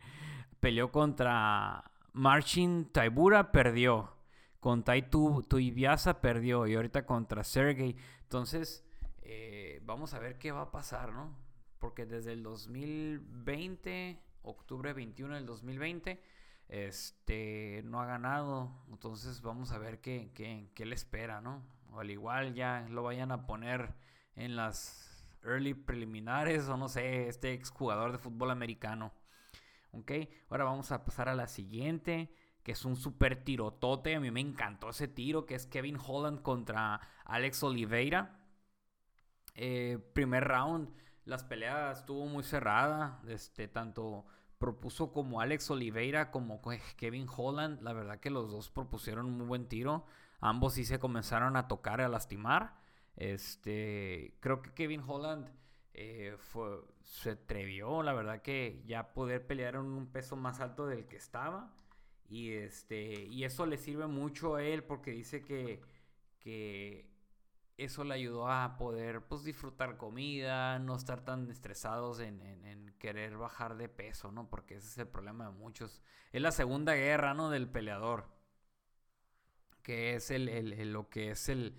Peleó 0.60 0.90
contra 0.90 1.90
Marcin 2.12 2.90
Taibura, 2.92 3.52
perdió. 3.52 4.14
Con 4.60 4.82
Taitu 4.82 5.44
Tuibiasa 5.48 6.20
perdió. 6.20 6.66
Y 6.66 6.74
ahorita 6.74 7.06
contra 7.06 7.44
Sergey. 7.44 7.96
Entonces, 8.22 8.84
eh, 9.22 9.80
vamos 9.84 10.14
a 10.14 10.18
ver 10.18 10.36
qué 10.36 10.50
va 10.50 10.62
a 10.62 10.70
pasar, 10.72 11.12
¿no? 11.12 11.36
Porque 11.78 12.06
desde 12.06 12.32
el 12.32 12.42
2020 12.42 14.20
octubre 14.42 14.92
21 14.92 15.36
del 15.36 15.46
2020. 15.46 16.20
Este, 16.68 17.82
no 17.84 18.00
ha 18.00 18.06
ganado. 18.06 18.70
Entonces 18.88 19.40
vamos 19.42 19.72
a 19.72 19.78
ver 19.78 20.00
qué, 20.00 20.30
qué, 20.34 20.86
le 20.86 20.94
espera, 20.94 21.40
¿no? 21.40 21.64
O 21.90 22.00
al 22.00 22.10
igual 22.10 22.54
ya 22.54 22.86
lo 22.90 23.02
vayan 23.02 23.32
a 23.32 23.46
poner 23.46 23.94
en 24.36 24.56
las 24.56 25.26
early 25.42 25.74
preliminares 25.74 26.68
o 26.68 26.76
no 26.76 26.88
sé, 26.88 27.28
este 27.28 27.54
exjugador 27.54 28.12
de 28.12 28.18
fútbol 28.18 28.50
americano. 28.50 29.12
Ok, 29.92 30.12
ahora 30.50 30.64
vamos 30.64 30.92
a 30.92 31.04
pasar 31.04 31.28
a 31.30 31.34
la 31.34 31.46
siguiente, 31.46 32.30
que 32.62 32.72
es 32.72 32.84
un 32.84 32.96
super 32.96 33.42
tirotote. 33.42 34.14
A 34.14 34.20
mí 34.20 34.30
me 34.30 34.40
encantó 34.40 34.90
ese 34.90 35.08
tiro, 35.08 35.46
que 35.46 35.54
es 35.54 35.66
Kevin 35.66 35.98
Holland 36.04 36.42
contra 36.42 37.00
Alex 37.24 37.62
Oliveira. 37.62 38.38
Eh, 39.54 39.98
primer 40.12 40.44
round, 40.44 40.90
las 41.24 41.42
peleas 41.44 42.00
estuvo 42.00 42.26
muy 42.26 42.44
cerrada. 42.44 43.22
Este, 43.26 43.66
tanto 43.66 44.26
propuso 44.58 45.12
como 45.12 45.40
Alex 45.40 45.70
Oliveira, 45.70 46.30
como 46.30 46.60
Kevin 46.96 47.26
Holland. 47.34 47.82
La 47.82 47.92
verdad 47.92 48.20
que 48.20 48.30
los 48.30 48.50
dos 48.50 48.70
propusieron 48.70 49.26
un 49.26 49.38
muy 49.38 49.46
buen 49.46 49.68
tiro. 49.68 50.04
Ambos 50.40 50.74
sí 50.74 50.84
se 50.84 50.98
comenzaron 50.98 51.56
a 51.56 51.68
tocar, 51.68 52.00
a 52.00 52.08
lastimar. 52.08 52.76
Este, 53.16 54.34
creo 54.40 54.62
que 54.62 54.72
Kevin 54.72 55.02
Holland 55.06 55.48
eh, 55.94 56.36
fue, 56.38 56.80
se 57.02 57.30
atrevió, 57.30 58.02
la 58.04 58.12
verdad 58.12 58.42
que 58.42 58.82
ya 58.86 59.12
poder 59.12 59.46
pelear 59.46 59.74
en 59.74 59.80
un 59.80 60.06
peso 60.06 60.36
más 60.36 60.60
alto 60.60 60.86
del 60.86 61.06
que 61.06 61.16
estaba. 61.16 61.74
Y, 62.28 62.52
este, 62.52 63.24
y 63.24 63.44
eso 63.44 63.66
le 63.66 63.78
sirve 63.78 64.06
mucho 64.06 64.56
a 64.56 64.62
él 64.62 64.84
porque 64.84 65.10
dice 65.10 65.42
que, 65.44 65.80
que 66.40 67.08
eso 67.78 68.02
le 68.02 68.14
ayudó 68.14 68.48
a 68.48 68.76
poder 68.76 69.22
pues, 69.22 69.44
disfrutar 69.44 69.96
comida, 69.96 70.78
no 70.80 70.96
estar 70.96 71.24
tan 71.24 71.48
estresados 71.48 72.18
en, 72.20 72.94
querer 72.98 73.36
bajar 73.36 73.76
de 73.76 73.88
peso, 73.88 74.32
¿no? 74.32 74.50
Porque 74.50 74.74
ese 74.74 74.88
es 74.88 74.98
el 74.98 75.06
problema 75.06 75.46
de 75.46 75.52
muchos. 75.52 76.02
Es 76.32 76.42
la 76.42 76.50
segunda 76.50 76.94
guerra, 76.94 77.32
¿no? 77.32 77.48
Del 77.48 77.68
peleador. 77.68 78.26
Que 79.82 80.16
es 80.16 80.32
el, 80.32 80.92
lo 80.92 81.08
que 81.08 81.30
es 81.30 81.48
el, 81.48 81.78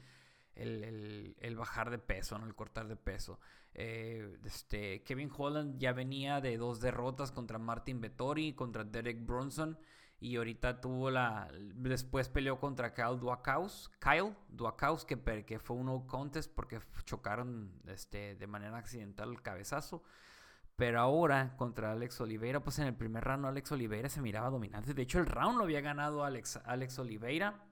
el, 0.56 1.56
bajar 1.58 1.90
de 1.90 2.00
peso, 2.00 2.40
¿no? 2.40 2.46
El 2.46 2.56
cortar 2.56 2.88
de 2.88 2.96
peso. 2.96 3.42
Eh, 3.74 4.38
este, 4.46 5.04
Kevin 5.04 5.30
Holland 5.38 5.78
ya 5.78 5.92
venía 5.92 6.40
de 6.40 6.56
dos 6.56 6.80
derrotas 6.80 7.34
contra 7.34 7.60
Martin 7.60 8.00
Vettori, 8.00 8.54
contra 8.54 8.86
Derek 8.86 9.26
Bronson 9.26 9.78
y 10.22 10.36
ahorita 10.36 10.82
tuvo 10.82 11.10
la 11.10 11.50
después 11.76 12.28
peleó 12.28 12.60
contra 12.60 12.94
Kyle 12.94 13.18
Duacaus, 13.20 13.90
Kyle 14.00 14.36
Duacaus 14.50 15.06
que, 15.06 15.18
que 15.46 15.60
fue 15.60 15.78
un 15.78 15.86
no 15.86 16.06
contest 16.08 16.54
porque 16.54 16.80
chocaron 17.06 17.72
este, 17.88 18.36
de 18.36 18.48
manera 18.48 18.78
accidental 18.78 19.30
el 19.30 19.42
cabezazo. 19.42 20.04
Pero 20.76 21.02
ahora 21.02 21.58
contra 21.58 21.92
Alex 21.92 22.22
Oliveira, 22.22 22.62
pues 22.64 22.80
en 22.80 22.88
el 22.88 22.96
primer 22.96 23.24
round 23.24 23.46
Alex 23.46 23.72
Oliveira 23.74 24.08
se 24.08 24.22
miraba 24.22 24.50
dominante. 24.50 24.94
De 24.94 25.02
hecho, 25.02 25.20
el 25.20 25.26
round 25.26 25.58
lo 25.58 25.66
había 25.66 25.82
ganado 25.82 26.24
Alex, 26.24 26.58
Alex 26.66 27.00
Oliveira. 27.00 27.66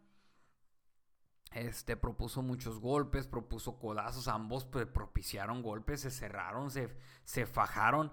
Este 1.54 1.96
propuso 1.96 2.42
muchos 2.42 2.80
golpes, 2.80 3.26
propuso 3.26 3.80
codazos, 3.80 4.28
ambos 4.28 4.66
propiciaron 4.66 5.64
golpes, 5.64 6.02
se 6.02 6.12
cerraron, 6.12 6.70
se, 6.70 6.90
se 7.24 7.46
fajaron. 7.46 8.12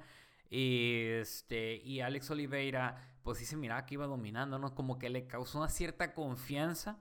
Y, 0.55 1.09
este, 1.21 1.83
y 1.85 2.01
Alex 2.01 2.31
Oliveira 2.31 3.19
pues 3.25 3.39
sí 3.39 3.45
se 3.45 3.57
miraba 3.57 3.87
que 3.87 3.95
iba 3.95 4.07
dominando, 4.07 4.59
¿no? 4.59 4.75
Como 4.75 4.99
que 4.99 5.11
le 5.11 5.27
causó 5.27 5.59
una 5.59 5.69
cierta 5.69 6.15
confianza 6.15 7.01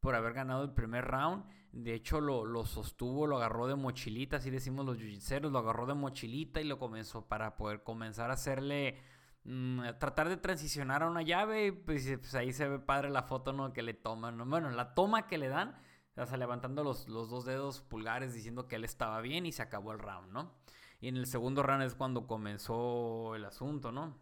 por 0.00 0.14
haber 0.14 0.34
ganado 0.34 0.64
el 0.64 0.72
primer 0.72 1.06
round. 1.06 1.44
De 1.72 1.94
hecho, 1.94 2.20
lo, 2.20 2.64
sostuvo, 2.66 3.26
lo 3.26 3.36
agarró 3.36 3.68
de 3.68 3.76
mochilita, 3.76 4.36
así 4.36 4.50
decimos 4.50 4.84
los 4.84 4.98
jiu 4.98 5.48
lo 5.48 5.58
agarró 5.58 5.86
de 5.86 5.94
mochilita 5.94 6.60
y 6.60 6.64
lo 6.64 6.78
comenzó 6.78 7.26
para 7.26 7.56
poder 7.56 7.82
comenzar 7.82 8.30
a 8.30 8.34
hacerle. 8.34 8.98
Mm, 9.44 9.80
tratar 9.98 10.28
de 10.28 10.36
transicionar 10.36 11.02
a 11.02 11.06
una 11.08 11.22
llave. 11.22 11.72
Pues, 11.72 12.06
pues, 12.18 12.34
ahí 12.34 12.52
se 12.52 12.68
ve 12.68 12.80
padre 12.80 13.08
la 13.08 13.22
foto, 13.22 13.54
¿no? 13.54 13.72
Que 13.72 13.82
le 13.82 13.94
toman, 13.94 14.36
¿no? 14.36 14.44
Bueno, 14.44 14.70
la 14.70 14.92
toma 14.92 15.26
que 15.26 15.38
le 15.38 15.48
dan, 15.48 15.74
o 16.16 16.26
sea, 16.26 16.36
levantando 16.36 16.84
los, 16.84 17.08
los 17.08 17.30
dos 17.30 17.46
dedos 17.46 17.80
pulgares 17.80 18.34
diciendo 18.34 18.68
que 18.68 18.76
él 18.76 18.84
estaba 18.84 19.22
bien 19.22 19.46
y 19.46 19.52
se 19.52 19.62
acabó 19.62 19.92
el 19.92 20.00
round, 20.00 20.32
¿no? 20.32 20.52
Y 21.00 21.08
en 21.08 21.16
el 21.16 21.26
segundo 21.26 21.62
round 21.62 21.82
es 21.82 21.94
cuando 21.94 22.26
comenzó 22.26 23.34
el 23.34 23.44
asunto, 23.44 23.90
¿no? 23.92 24.14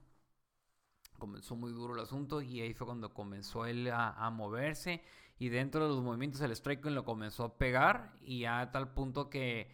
comenzó 1.19 1.57
muy 1.57 1.73
duro 1.73 1.95
el 1.95 2.01
asunto 2.01 2.41
y 2.41 2.61
ahí 2.61 2.73
fue 2.73 2.87
cuando 2.87 3.13
comenzó 3.13 3.67
él 3.67 3.91
a, 3.93 4.31
moverse 4.31 5.03
y 5.39 5.49
dentro 5.49 5.83
de 5.83 5.89
los 5.89 6.03
movimientos 6.03 6.41
el 6.41 6.55
striking 6.55 6.95
lo 6.95 7.05
comenzó 7.05 7.45
a 7.45 7.59
pegar 7.59 8.13
y 8.23 8.45
a 8.45 8.71
tal 8.73 8.93
punto 8.95 9.29
que, 9.29 9.71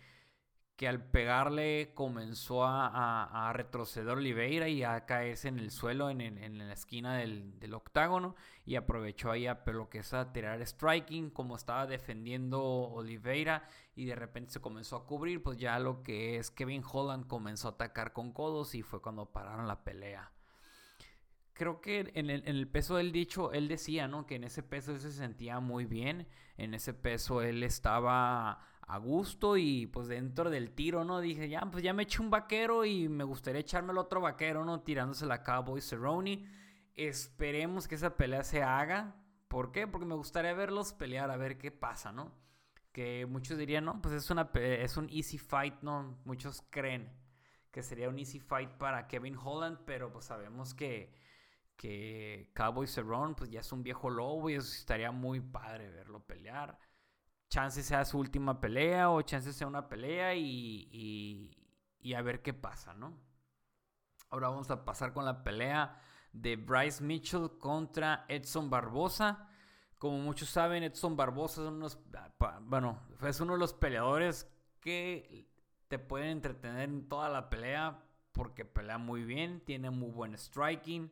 al 0.87 1.05
pegarle 1.05 1.93
comenzó 1.95 2.65
a, 2.65 3.51
retroceder 3.55 4.17
Oliveira 4.17 4.69
y 4.69 4.83
a 4.83 5.05
caerse 5.07 5.49
en 5.49 5.59
el 5.59 5.71
suelo 5.71 6.11
en, 6.11 6.21
en, 6.21 6.59
la 6.59 6.73
esquina 6.73 7.17
del, 7.17 7.75
octágono 7.75 8.35
y 8.65 8.77
aprovechó 8.77 9.31
ahí 9.31 9.47
a 9.47 9.63
lo 9.67 9.89
que 9.89 9.99
es 9.99 10.15
a 10.15 10.33
tirar 10.33 10.61
striking 10.65 11.31
como 11.31 11.57
estaba 11.57 11.87
defendiendo 11.87 12.63
Oliveira 12.63 13.69
y 13.97 14.05
de 14.07 14.15
repente 14.15 14.53
se 14.53 14.61
comenzó 14.61 14.97
a 14.97 15.07
cubrir 15.07 15.43
pues 15.43 15.59
ya 15.59 15.79
lo 15.79 16.03
que 16.03 16.37
es 16.37 16.51
Kevin 16.51 16.83
Holland 16.91 17.27
comenzó 17.27 17.69
a 17.69 17.73
atacar 17.73 18.13
con 18.13 18.33
codos 18.33 18.75
y 18.75 18.83
fue 18.83 19.03
cuando 19.03 19.27
pararon 19.27 19.67
la 19.67 19.85
pelea 19.85 20.31
creo 21.55 21.81
que 21.81 22.11
en 22.15 22.31
el, 22.31 22.69
peso 22.69 22.97
del 22.97 23.13
dicho, 23.13 23.53
él 23.53 23.69
decía, 23.69 24.09
¿no? 24.09 24.27
Que 24.27 24.35
en 24.35 24.45
ese 24.45 24.63
peso 24.63 24.93
él 24.93 25.01
se 25.01 25.13
sentía 25.13 25.61
muy 25.61 25.87
bien, 25.87 26.27
en 26.57 26.75
ese 26.75 26.93
peso 26.93 27.43
él 27.43 27.63
estaba 27.63 28.61
a 28.87 28.99
gusto 28.99 29.57
y 29.57 29.87
pues 29.87 30.09
dentro 30.09 30.51
del 30.51 30.73
tiro, 30.75 31.05
¿no? 31.05 31.21
Dije, 31.21 31.49
ya, 31.49 31.61
pues 31.71 31.83
ya 31.83 31.93
me 31.93 32.05
eché 32.05 32.23
un 32.23 32.31
vaquero 32.31 32.85
y 32.85 33.09
me 33.09 33.25
gustaría 33.25 33.61
echarme 33.61 33.93
el 33.93 33.99
otro 33.99 34.21
vaquero, 34.21 34.65
¿no? 34.65 34.81
Tirándose 34.83 35.27
la 35.27 35.43
Cowboy 35.43 35.81
Cerrone. 35.81 36.47
Esperemos 36.95 37.89
que 37.89 37.95
esa 37.95 38.17
pelea 38.17 38.45
se 38.45 38.63
haga. 38.63 39.17
¿Por 39.49 39.73
qué? 39.73 39.87
Porque 39.87 40.07
me 40.07 40.15
gustaría 40.15 40.55
verlos 40.55 40.93
pelear, 40.93 41.31
a 41.31 41.37
ver 41.37 41.59
qué 41.59 41.71
pasa, 41.71 42.13
¿no? 42.13 42.33
Que 42.93 43.27
muchos 43.27 43.59
dirían, 43.59 43.85
no, 43.85 44.01
pues 44.01 44.15
es, 44.15 44.31
una, 44.31 44.51
es 44.55 44.97
un 44.97 45.09
easy 45.11 45.39
fight, 45.39 45.83
¿no? 45.83 46.19
Muchos 46.25 46.63
creen 46.71 47.13
que 47.71 47.83
sería 47.83 48.09
un 48.09 48.19
easy 48.19 48.39
fight 48.39 48.71
para 48.71 49.09
Kevin 49.09 49.37
Holland, 49.37 49.79
pero 49.85 50.13
pues 50.13 50.27
sabemos 50.27 50.75
que 50.75 51.13
que 51.77 52.51
Cowboy 52.55 52.87
Cerrone 52.87 53.35
pues 53.35 53.51
ya 53.51 53.61
es 53.61 53.73
un 53.73 53.83
viejo 53.83 54.11
lobo 54.11 54.51
y 54.51 54.55
eso 54.55 54.73
estaría 54.73 55.11
muy 55.11 55.41
padre 55.41 55.91
verlo 55.91 56.25
pelear. 56.25 56.79
Chance 57.55 57.85
sea 57.85 58.05
su 58.05 58.19
última 58.19 58.61
pelea 58.61 59.11
o 59.11 59.23
chance 59.23 59.53
sea 59.53 59.69
una 59.69 59.89
pelea 59.89 60.35
y, 60.35 61.49
y, 62.01 62.15
a 62.15 62.21
ver 62.21 62.43
qué 62.43 62.53
pasa, 62.53 62.95
¿no? 62.95 63.17
Ahora 64.29 64.49
vamos 64.49 64.73
a 64.73 64.85
pasar 64.85 65.13
con 65.13 65.25
la 65.25 65.45
pelea 65.45 65.97
de 66.33 66.57
Bryce 66.57 67.05
Mitchell 67.05 67.53
contra 67.61 68.25
Edson 68.27 68.71
Barbosa. 68.71 69.49
Como 69.99 70.19
muchos 70.19 70.49
saben, 70.49 70.83
Edson 70.83 71.15
Barbosa 71.15 71.63
es 71.63 71.69
uno, 71.69 71.87
bueno, 72.63 73.01
es 73.23 73.39
uno 73.39 73.53
de 73.53 73.61
los 73.61 73.73
peleadores 73.73 74.53
que 74.81 75.49
te 75.87 76.01
pueden 76.01 76.31
entretener 76.31 76.89
en 76.89 77.09
toda 77.09 77.29
la 77.29 77.51
pelea 77.51 78.03
porque 78.33 78.65
pelea 78.65 78.99
muy 78.99 79.23
bien, 79.23 79.61
tiene 79.65 79.91
muy 79.91 80.11
buen 80.11 80.37
striking 80.37 81.09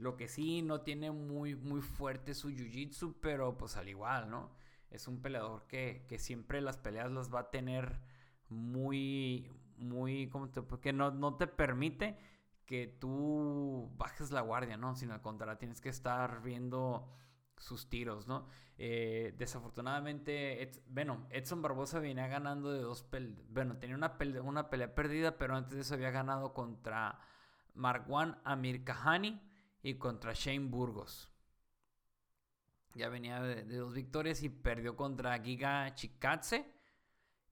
lo 0.00 0.16
que 0.16 0.28
sí, 0.28 0.62
no 0.62 0.80
tiene 0.80 1.10
muy, 1.10 1.54
muy 1.54 1.82
fuerte 1.82 2.34
su 2.34 2.50
jiu-jitsu, 2.50 3.16
pero 3.20 3.56
pues 3.56 3.76
al 3.76 3.88
igual, 3.88 4.30
¿no? 4.30 4.50
Es 4.90 5.08
un 5.08 5.22
peleador 5.22 5.66
que, 5.66 6.04
siempre 6.18 6.60
las 6.60 6.78
peleas 6.78 7.10
las 7.10 7.32
va 7.32 7.40
a 7.40 7.50
tener 7.50 8.00
muy, 8.48 9.50
muy, 9.76 10.28
¿cómo 10.28 10.50
te, 10.50 10.62
porque 10.62 10.92
no, 10.92 11.10
no 11.10 11.36
te 11.36 11.46
permite 11.46 12.18
que 12.66 12.86
tú 12.86 13.90
bajes 13.96 14.30
la 14.30 14.40
guardia, 14.42 14.76
¿no? 14.76 14.94
Sino 14.94 15.14
al 15.14 15.22
contrario, 15.22 15.58
tienes 15.58 15.80
que 15.80 15.88
estar 15.88 16.42
viendo 16.42 17.08
sus 17.56 17.88
tiros, 17.88 18.26
¿no? 18.26 18.46
Eh, 18.78 19.34
desafortunadamente, 19.36 20.70
bueno, 20.88 21.26
Edson 21.30 21.62
Barbosa 21.62 21.98
venía 21.98 22.26
ganando 22.28 22.72
de 22.72 22.80
dos 22.80 23.02
peleas. 23.02 23.38
Bueno, 23.50 23.76
tenía 23.76 23.96
una, 23.96 24.16
una 24.42 24.70
pelea 24.70 24.94
perdida, 24.94 25.36
pero 25.36 25.54
antes 25.54 25.74
de 25.74 25.82
eso 25.82 25.94
había 25.94 26.10
ganado 26.10 26.54
contra 26.54 27.18
Marwan 27.74 28.40
Amir 28.44 28.84
Kahani 28.84 29.40
y 29.82 29.94
contra 29.94 30.32
Shane 30.32 30.68
Burgos. 30.68 31.29
Ya 32.94 33.08
venía 33.08 33.40
de, 33.40 33.64
dos 33.64 33.94
victorias 33.94 34.42
y 34.42 34.48
perdió 34.48 34.96
contra 34.96 35.38
Giga 35.40 35.94
Chikatse 35.94 36.66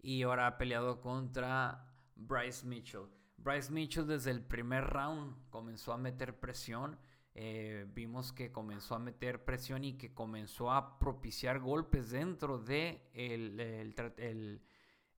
y 0.01 0.23
ahora 0.23 0.47
ha 0.47 0.59
peleado 0.59 1.01
contra 1.01 1.87
Bryce 2.17 2.67
Mitchell. 2.67 3.07
Bryce 3.37 3.73
Mitchell 3.73 4.07
desde 4.07 4.33
el 4.33 4.43
primer 4.43 4.85
round 4.85 5.49
comenzó 5.51 5.93
a 5.93 5.99
meter 5.99 6.39
presión. 6.39 6.99
Eh, 7.35 7.87
vimos 7.95 8.33
que 8.33 8.51
comenzó 8.51 8.97
a 8.97 8.99
meter 8.99 9.45
presión 9.45 9.85
y 9.85 9.97
que 9.97 10.13
comenzó 10.13 10.73
a 10.73 10.99
propiciar 10.99 11.61
golpes 11.61 12.11
dentro 12.11 12.59
de 12.59 13.09
el, 13.13 14.61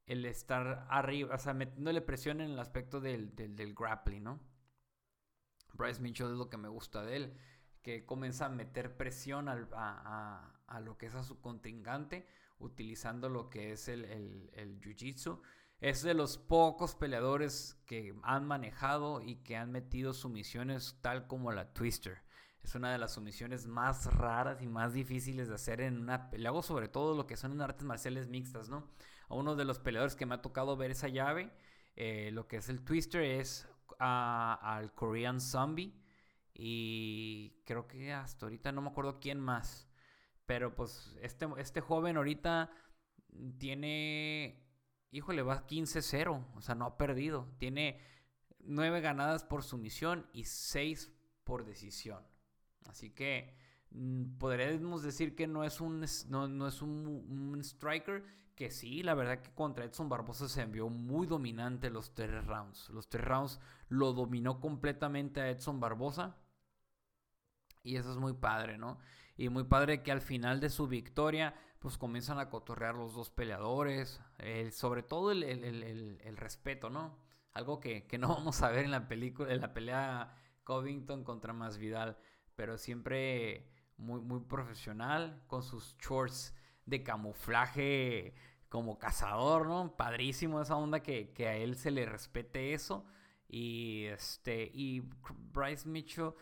estar 0.06 0.86
arriba, 0.90 1.34
o 1.34 1.38
sea, 1.38 1.54
metiéndole 1.54 2.02
presión 2.02 2.42
en 2.42 2.50
el 2.50 2.58
aspecto 2.58 3.00
del, 3.00 3.34
del, 3.34 3.74
grappling, 3.74 4.22
¿no? 4.22 4.40
Bryce 5.72 6.02
Mitchell 6.02 6.26
es 6.26 6.36
lo 6.36 6.50
que 6.50 6.58
me 6.58 6.68
gusta 6.68 7.02
de 7.02 7.16
él, 7.16 7.34
que 7.82 8.04
comienza 8.04 8.46
a 8.46 8.48
meter 8.50 8.96
presión 8.96 9.48
a, 9.48 9.68
a, 9.72 10.62
a, 10.66 10.80
lo 10.80 10.98
que 10.98 11.06
es 11.06 11.14
a 11.14 11.22
su 11.22 11.40
contingente, 11.40 12.26
utilizando 12.58 13.28
lo 13.28 13.48
que 13.48 13.72
es 13.72 13.88
el, 13.88 14.04
el 14.04 14.80
jiu-jitsu. 14.80 15.40
Es 15.80 16.02
de 16.02 16.12
los 16.12 16.36
pocos 16.36 16.94
peleadores 16.94 17.80
que 17.86 18.14
han 18.22 18.46
manejado 18.46 19.22
y 19.22 19.36
que 19.36 19.56
han 19.56 19.72
metido 19.72 20.12
sumisiones 20.12 20.98
tal 21.00 21.26
como 21.26 21.52
la 21.52 21.72
Twister. 21.72 22.22
Es 22.62 22.74
una 22.74 22.92
de 22.92 22.98
las 22.98 23.14
sumisiones 23.14 23.66
más 23.66 24.04
raras 24.12 24.60
y 24.60 24.66
más 24.66 24.92
difíciles 24.92 25.48
de 25.48 25.54
hacer 25.54 25.80
en 25.80 25.98
una 25.98 26.30
pelea, 26.30 26.52
sobre 26.62 26.88
todo 26.88 27.16
lo 27.16 27.26
que 27.26 27.38
son 27.38 27.52
en 27.52 27.62
artes 27.62 27.84
marciales 27.84 28.28
mixtas, 28.28 28.68
¿no? 28.68 28.90
A 29.30 29.34
uno 29.34 29.56
de 29.56 29.64
los 29.64 29.78
peleadores 29.78 30.14
que 30.14 30.26
me 30.26 30.34
ha 30.34 30.42
tocado 30.42 30.76
ver 30.76 30.90
esa 30.90 31.08
llave, 31.08 31.50
eh, 31.96 32.30
lo 32.32 32.46
que 32.46 32.58
es 32.58 32.68
el 32.68 32.84
Twister, 32.84 33.22
es 33.22 33.66
al 33.98 34.92
Korean 34.94 35.40
Zombie. 35.40 35.98
Y 36.52 37.09
creo 37.70 37.86
que 37.86 38.12
hasta 38.12 38.46
ahorita 38.46 38.72
no 38.72 38.82
me 38.82 38.88
acuerdo 38.88 39.20
quién 39.20 39.38
más. 39.38 39.88
Pero 40.46 40.74
pues 40.74 41.16
este, 41.22 41.46
este 41.58 41.80
joven 41.80 42.16
ahorita 42.16 42.70
tiene 43.58 44.66
híjole, 45.10 45.42
va 45.42 45.66
15-0, 45.66 46.44
o 46.54 46.60
sea, 46.60 46.74
no 46.74 46.86
ha 46.86 46.96
perdido. 46.96 47.48
Tiene 47.58 48.00
9 48.60 49.00
ganadas 49.00 49.44
por 49.44 49.62
sumisión 49.62 50.26
y 50.32 50.44
6 50.44 51.12
por 51.44 51.64
decisión. 51.64 52.22
Así 52.88 53.10
que 53.10 53.54
mm, 53.90 54.38
podríamos 54.38 55.02
decir 55.02 55.34
que 55.34 55.46
no 55.46 55.64
es 55.64 55.80
un, 55.80 56.04
no, 56.28 56.68
es 56.68 56.82
un, 56.82 57.58
striker 57.62 58.24
que 58.54 58.70
sí, 58.70 59.02
la 59.02 59.14
verdad 59.14 59.40
que 59.40 59.54
contra 59.54 59.84
Edson 59.84 60.08
Barbosa 60.08 60.48
se 60.48 60.62
envió 60.62 60.88
muy 60.88 61.26
dominante 61.26 61.90
los 61.90 62.14
tres 62.14 62.44
rounds. 62.44 62.90
Los 62.90 63.08
tres 63.08 63.24
rounds 63.24 63.60
lo 63.88 64.12
dominó 64.12 64.60
completamente 64.60 65.40
a 65.40 65.48
Edson 65.48 65.80
Barbosa. 65.80 66.36
Y 67.82 67.96
eso 67.96 68.10
es 68.10 68.18
muy 68.18 68.34
padre, 68.34 68.78
¿no? 68.78 68.98
Y 69.36 69.48
muy 69.48 69.64
padre 69.64 70.02
que 70.02 70.12
al 70.12 70.20
final 70.20 70.60
de 70.60 70.68
su 70.68 70.86
victoria 70.86 71.54
pues 71.78 71.96
comienzan 71.96 72.38
a 72.38 72.50
cotorrear 72.50 72.94
los 72.94 73.14
dos 73.14 73.30
peleadores, 73.30 74.20
sobre 74.70 75.02
todo 75.02 75.32
el, 75.32 76.36
respeto, 76.36 76.90
¿no? 76.90 77.16
Algo 77.52 77.80
que, 77.80 78.06
no 78.18 78.28
vamos 78.36 78.62
a 78.62 78.70
ver 78.70 78.84
en 78.84 78.90
la 78.90 79.08
película, 79.08 79.52
en 79.52 79.60
la 79.60 79.72
pelea 79.72 80.36
Covington 80.64 81.24
contra 81.24 81.54
Masvidal, 81.54 82.18
pero 82.54 82.76
siempre 82.76 83.66
muy, 83.96 84.20
muy 84.20 84.40
profesional, 84.40 85.42
con 85.46 85.62
sus 85.62 85.96
shorts 85.98 86.54
de 86.84 87.02
camuflaje 87.02 88.34
como 88.68 88.98
cazador, 88.98 89.66
¿no? 89.66 89.96
Padrísimo 89.96 90.60
esa 90.60 90.76
onda 90.76 91.02
que, 91.02 91.32
que 91.32 91.48
a 91.48 91.56
él 91.56 91.76
se 91.76 91.90
le 91.90 92.04
respete 92.04 92.74
eso. 92.74 93.06
Y 93.48 94.04
este, 94.04 94.70
y 94.72 95.02
Bryce 95.52 95.88
Mitchell 95.88 96.34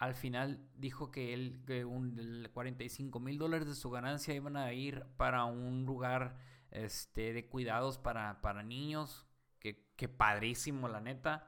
al 0.00 0.14
final 0.14 0.66
dijo 0.76 1.10
que 1.10 1.34
él, 1.34 1.62
que 1.66 1.84
un, 1.84 2.48
45 2.54 3.20
mil 3.20 3.36
dólares 3.36 3.68
de 3.68 3.74
su 3.74 3.90
ganancia 3.90 4.34
iban 4.34 4.56
a 4.56 4.72
ir 4.72 5.04
para 5.18 5.44
un 5.44 5.84
lugar 5.84 6.38
este, 6.70 7.34
de 7.34 7.46
cuidados 7.46 7.98
para, 7.98 8.40
para 8.40 8.62
niños. 8.62 9.26
Que, 9.60 10.08
padrísimo, 10.08 10.88
la 10.88 11.02
neta. 11.02 11.46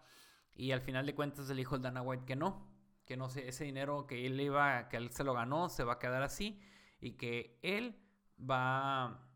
Y 0.55 0.73
al 0.73 0.83
final 0.83 1.07
de 1.07 1.15
cuentas 1.15 1.49
le 1.49 1.55
dijo 1.55 1.77
el 1.77 1.81
Dana 1.81 2.03
White 2.03 2.27
que 2.27 2.37
no, 2.37 2.71
que 3.07 3.17
no 3.17 3.31
sé, 3.31 3.49
ese 3.49 3.65
dinero 3.65 4.07
que 4.07 4.27
él 4.27 4.39
iba, 4.39 4.91
que 4.91 4.99
él 4.99 5.11
se 5.11 5.25
lo 5.25 5.33
ganó, 5.33 5.71
se 5.71 5.85
va 5.85 5.95
a 5.95 5.99
quedar 5.99 6.23
así. 6.23 6.61
Y 7.01 7.13
que 7.13 7.59
él 7.63 7.99
va, 8.39 9.27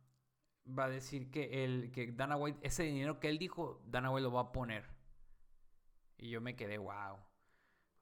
va 0.68 0.84
a 0.84 0.88
decir 0.90 1.30
que, 1.30 1.64
el, 1.64 1.90
que 1.90 2.12
Dana 2.12 2.36
White, 2.36 2.58
ese 2.60 2.82
dinero 2.82 3.18
que 3.18 3.30
él 3.30 3.38
dijo, 3.38 3.82
Dana 3.86 4.10
White 4.10 4.24
lo 4.24 4.32
va 4.32 4.42
a 4.42 4.52
poner. 4.52 4.84
Y 6.18 6.28
yo 6.28 6.42
me 6.42 6.54
quedé, 6.54 6.76
wow. 6.76 7.25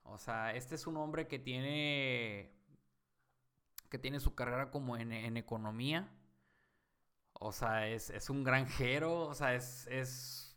O 0.05 0.19
sea, 0.19 0.55
este 0.55 0.75
es 0.75 0.87
un 0.87 0.97
hombre 0.97 1.27
que 1.27 1.39
tiene. 1.39 2.53
que 3.91 3.99
tiene 3.99 4.21
su 4.21 4.35
carrera 4.35 4.71
como 4.71 4.97
en, 4.97 5.37
economía. 5.37 6.09
O 7.33 7.53
sea, 7.53 7.89
es, 7.89 8.31
un 8.31 8.45
granjero. 8.45 9.23
O 9.23 9.35
sea, 9.35 9.55
es, 9.55 9.87
es. 9.89 10.57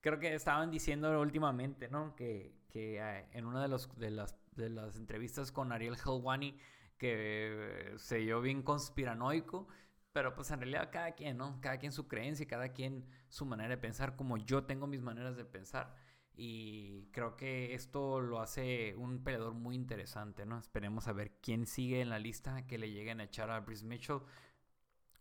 Creo 0.00 0.18
que 0.18 0.34
estaban 0.34 0.70
diciendo 0.70 1.20
últimamente, 1.20 1.88
¿no? 1.88 2.16
Que, 2.16 2.54
que 2.68 2.98
eh, 2.98 3.28
en 3.32 3.46
una 3.46 3.62
de, 3.62 3.68
los, 3.68 3.94
de, 3.98 4.10
las, 4.10 4.36
de 4.52 4.68
las 4.70 4.96
entrevistas 4.96 5.52
con 5.52 5.70
Ariel 5.70 5.96
Helwani, 5.96 6.58
que 6.98 7.94
se 7.98 8.18
vio 8.18 8.40
bien 8.40 8.62
conspiranoico. 8.62 9.68
Pero 10.12 10.34
pues 10.34 10.50
en 10.50 10.60
realidad 10.60 10.90
cada 10.92 11.12
quien, 11.12 11.38
¿no? 11.38 11.60
Cada 11.60 11.78
quien 11.78 11.92
su 11.92 12.06
creencia, 12.06 12.46
cada 12.46 12.72
quien 12.72 13.06
su 13.28 13.46
manera 13.46 13.70
de 13.70 13.78
pensar, 13.78 14.16
como 14.16 14.36
yo 14.36 14.64
tengo 14.64 14.86
mis 14.86 15.00
maneras 15.00 15.36
de 15.36 15.44
pensar. 15.44 15.94
Y 16.34 17.08
creo 17.12 17.36
que 17.36 17.74
esto 17.74 18.20
lo 18.20 18.40
hace 18.40 18.94
un 18.96 19.22
peleador 19.22 19.52
muy 19.52 19.74
interesante, 19.74 20.46
¿no? 20.46 20.58
Esperemos 20.58 21.06
a 21.06 21.12
ver 21.12 21.32
quién 21.42 21.66
sigue 21.66 22.00
en 22.00 22.08
la 22.08 22.18
lista 22.18 22.66
que 22.66 22.78
le 22.78 22.90
lleguen 22.90 23.20
a 23.20 23.24
echar 23.24 23.50
a 23.50 23.60
Brice 23.60 23.84
Mitchell. 23.84 24.20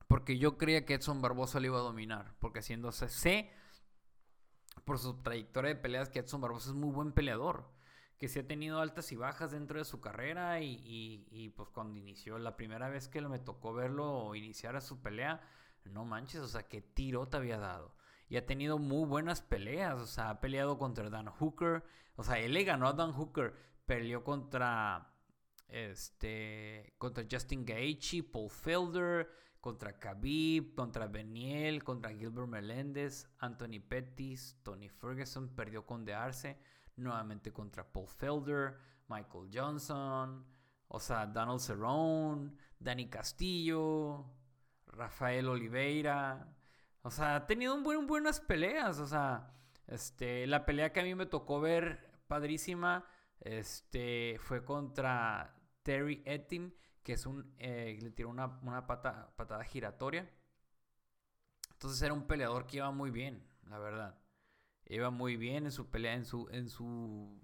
Porque 0.07 0.37
yo 0.37 0.57
creía 0.57 0.85
que 0.85 0.93
Edson 0.93 1.21
Barbosa 1.21 1.59
le 1.59 1.67
iba 1.67 1.79
a 1.79 1.83
dominar. 1.83 2.35
Porque 2.39 2.59
haciéndose 2.59 3.09
sé 3.09 3.51
por 4.85 4.99
su 4.99 5.21
trayectoria 5.21 5.73
de 5.73 5.79
peleas 5.79 6.09
que 6.09 6.19
Edson 6.19 6.41
Barbosa 6.41 6.69
es 6.69 6.75
muy 6.75 6.91
buen 6.91 7.11
peleador. 7.11 7.69
Que 8.17 8.29
sí 8.29 8.39
ha 8.39 8.47
tenido 8.47 8.79
altas 8.79 9.11
y 9.11 9.15
bajas 9.15 9.51
dentro 9.51 9.79
de 9.79 9.85
su 9.85 9.99
carrera. 9.99 10.61
Y, 10.61 11.27
y 11.29 11.49
pues 11.49 11.69
cuando 11.69 11.99
inició, 11.99 12.39
la 12.39 12.55
primera 12.55 12.87
vez 12.87 13.09
que 13.09 13.21
me 13.21 13.39
tocó 13.39 13.73
verlo 13.73 14.33
iniciar 14.33 14.77
a 14.77 14.81
su 14.81 15.01
pelea, 15.01 15.41
no 15.83 16.05
manches, 16.05 16.41
o 16.41 16.47
sea, 16.47 16.67
qué 16.67 16.81
tiro 16.81 17.27
te 17.27 17.37
había 17.37 17.57
dado 17.57 17.93
y 18.31 18.37
ha 18.37 18.45
tenido 18.45 18.79
muy 18.79 19.05
buenas 19.05 19.41
peleas. 19.41 19.99
O 19.99 20.07
sea, 20.07 20.29
ha 20.29 20.39
peleado 20.39 20.77
contra 20.77 21.09
Dan 21.09 21.27
Hooker. 21.27 21.83
O 22.15 22.23
sea, 22.23 22.39
él 22.39 22.53
le 22.53 22.63
ganó 22.63 22.87
a 22.87 22.93
Dan 22.93 23.11
Hooker. 23.11 23.53
Peleó 23.85 24.23
contra 24.23 25.13
este 25.67 26.93
contra 26.97 27.25
Justin 27.29 27.65
Gaethje, 27.65 28.23
Paul 28.23 28.49
Felder, 28.49 29.29
contra 29.59 29.99
Khabib, 29.99 30.75
contra 30.75 31.07
Beniel, 31.07 31.83
contra 31.83 32.13
Gilbert 32.13 32.47
Melendez, 32.47 33.27
Anthony 33.39 33.81
Pettis, 33.85 34.57
Tony 34.63 34.87
Ferguson 34.87 35.49
perdió 35.49 35.85
con 35.85 36.05
De 36.05 36.13
Arce, 36.13 36.57
nuevamente 36.95 37.51
contra 37.51 37.83
Paul 37.83 38.07
Felder, 38.07 38.77
Michael 39.09 39.49
Johnson, 39.53 40.45
o 40.87 40.99
sea, 41.01 41.25
Donald 41.25 41.59
Cerrone, 41.59 42.53
Danny 42.79 43.09
Castillo, 43.09 44.25
Rafael 44.87 45.49
Oliveira, 45.49 46.47
o 47.03 47.11
sea, 47.11 47.35
ha 47.35 47.47
tenido 47.47 47.73
un 47.75 47.83
buen, 47.83 48.07
buenas 48.07 48.39
peleas. 48.39 48.99
O 48.99 49.07
sea, 49.07 49.53
este, 49.87 50.45
la 50.47 50.65
pelea 50.65 50.93
que 50.93 50.99
a 50.99 51.03
mí 51.03 51.15
me 51.15 51.25
tocó 51.25 51.59
ver 51.59 52.11
padrísima 52.27 53.05
este, 53.39 54.37
fue 54.39 54.63
contra 54.63 55.55
Terry 55.83 56.21
Etting, 56.25 56.73
que 57.03 57.13
es 57.13 57.25
un, 57.25 57.53
eh, 57.57 57.97
le 58.01 58.11
tiró 58.11 58.29
una, 58.29 58.59
una 58.61 58.87
pata, 58.87 59.33
patada 59.35 59.63
giratoria. 59.63 60.29
Entonces 61.71 62.01
era 62.01 62.13
un 62.13 62.27
peleador 62.27 62.67
que 62.67 62.77
iba 62.77 62.91
muy 62.91 63.09
bien, 63.09 63.43
la 63.63 63.79
verdad. 63.79 64.19
Iba 64.85 65.09
muy 65.09 65.37
bien 65.37 65.65
en 65.65 65.71
su 65.71 65.89
pelea, 65.89 66.13
en 66.13 66.25
su, 66.25 66.47
en 66.51 66.69
su, 66.69 67.41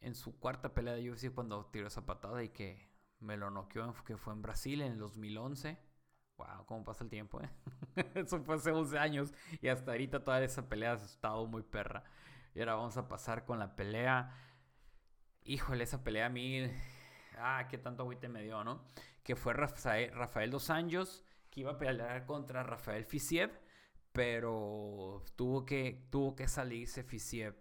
en 0.00 0.14
su 0.14 0.38
cuarta 0.38 0.74
pelea 0.74 0.94
de 0.94 1.10
UFC 1.10 1.32
cuando 1.32 1.64
tiró 1.66 1.86
esa 1.86 2.04
patada 2.04 2.42
y 2.42 2.50
que 2.50 2.90
me 3.20 3.36
lo 3.36 3.50
noqueó, 3.50 3.94
que 4.04 4.16
fue 4.16 4.34
en 4.34 4.42
Brasil 4.42 4.82
en 4.82 4.92
el 4.92 4.98
2011. 4.98 5.78
Wow, 6.42 6.66
cómo 6.66 6.84
pasa 6.84 7.04
el 7.04 7.10
tiempo, 7.10 7.40
¿eh? 7.40 7.50
Eso 8.14 8.42
fue 8.42 8.56
hace 8.56 8.72
11 8.72 8.98
años 8.98 9.32
y 9.60 9.68
hasta 9.68 9.92
ahorita 9.92 10.24
toda 10.24 10.42
esa 10.42 10.68
pelea 10.68 10.92
ha 10.92 10.96
estado 10.96 11.46
muy 11.46 11.62
perra. 11.62 12.02
Y 12.54 12.60
ahora 12.60 12.74
vamos 12.74 12.96
a 12.96 13.06
pasar 13.08 13.44
con 13.44 13.60
la 13.60 13.76
pelea. 13.76 14.34
Híjole, 15.44 15.84
esa 15.84 16.02
pelea 16.02 16.26
a 16.26 16.30
mí. 16.30 16.68
Ah, 17.38 17.68
qué 17.70 17.78
tanto 17.78 18.02
agüite 18.02 18.28
me 18.28 18.42
dio, 18.42 18.64
¿no? 18.64 18.84
Que 19.22 19.36
fue 19.36 19.52
Rafael, 19.54 20.50
Dos 20.50 20.68
Anjos, 20.68 21.24
que 21.48 21.60
iba 21.60 21.72
a 21.72 21.78
pelear 21.78 22.26
contra 22.26 22.64
Rafael 22.64 23.04
Fisiev, 23.04 23.52
pero 24.10 25.24
tuvo 25.36 25.64
que, 25.64 26.08
tuvo 26.10 26.34
que 26.34 26.48
salirse 26.48 27.04
Fisiev. 27.04 27.56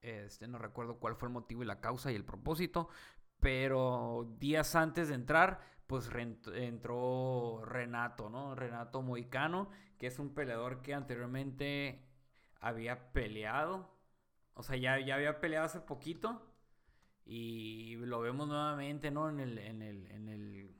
Este, 0.00 0.46
no 0.46 0.58
recuerdo 0.58 1.00
cuál 1.00 1.16
fue 1.16 1.28
el 1.28 1.32
motivo 1.32 1.64
y 1.64 1.66
la 1.66 1.80
causa 1.80 2.12
y 2.12 2.14
el 2.14 2.24
propósito. 2.24 2.88
Pero 3.40 4.36
días 4.38 4.74
antes 4.76 5.08
de 5.08 5.16
entrar, 5.16 5.60
pues 5.88 6.10
entró 6.54 7.62
Renato, 7.64 8.28
¿no? 8.28 8.54
Renato 8.54 9.00
Moicano, 9.02 9.70
que 9.98 10.06
es 10.06 10.18
un 10.18 10.34
peleador 10.34 10.82
que 10.82 10.94
anteriormente 10.94 12.04
había 12.60 13.10
peleado. 13.12 13.90
O 14.52 14.62
sea, 14.62 14.76
ya, 14.76 15.00
ya 15.00 15.14
había 15.14 15.40
peleado 15.40 15.64
hace 15.64 15.80
poquito. 15.80 16.46
Y 17.24 17.96
lo 17.96 18.20
vemos 18.20 18.48
nuevamente, 18.48 19.10
¿no? 19.10 19.30
En 19.30 19.40
el, 19.40 19.58
en 19.58 19.80
el, 19.80 20.06
en 20.08 20.28
el, 20.28 20.76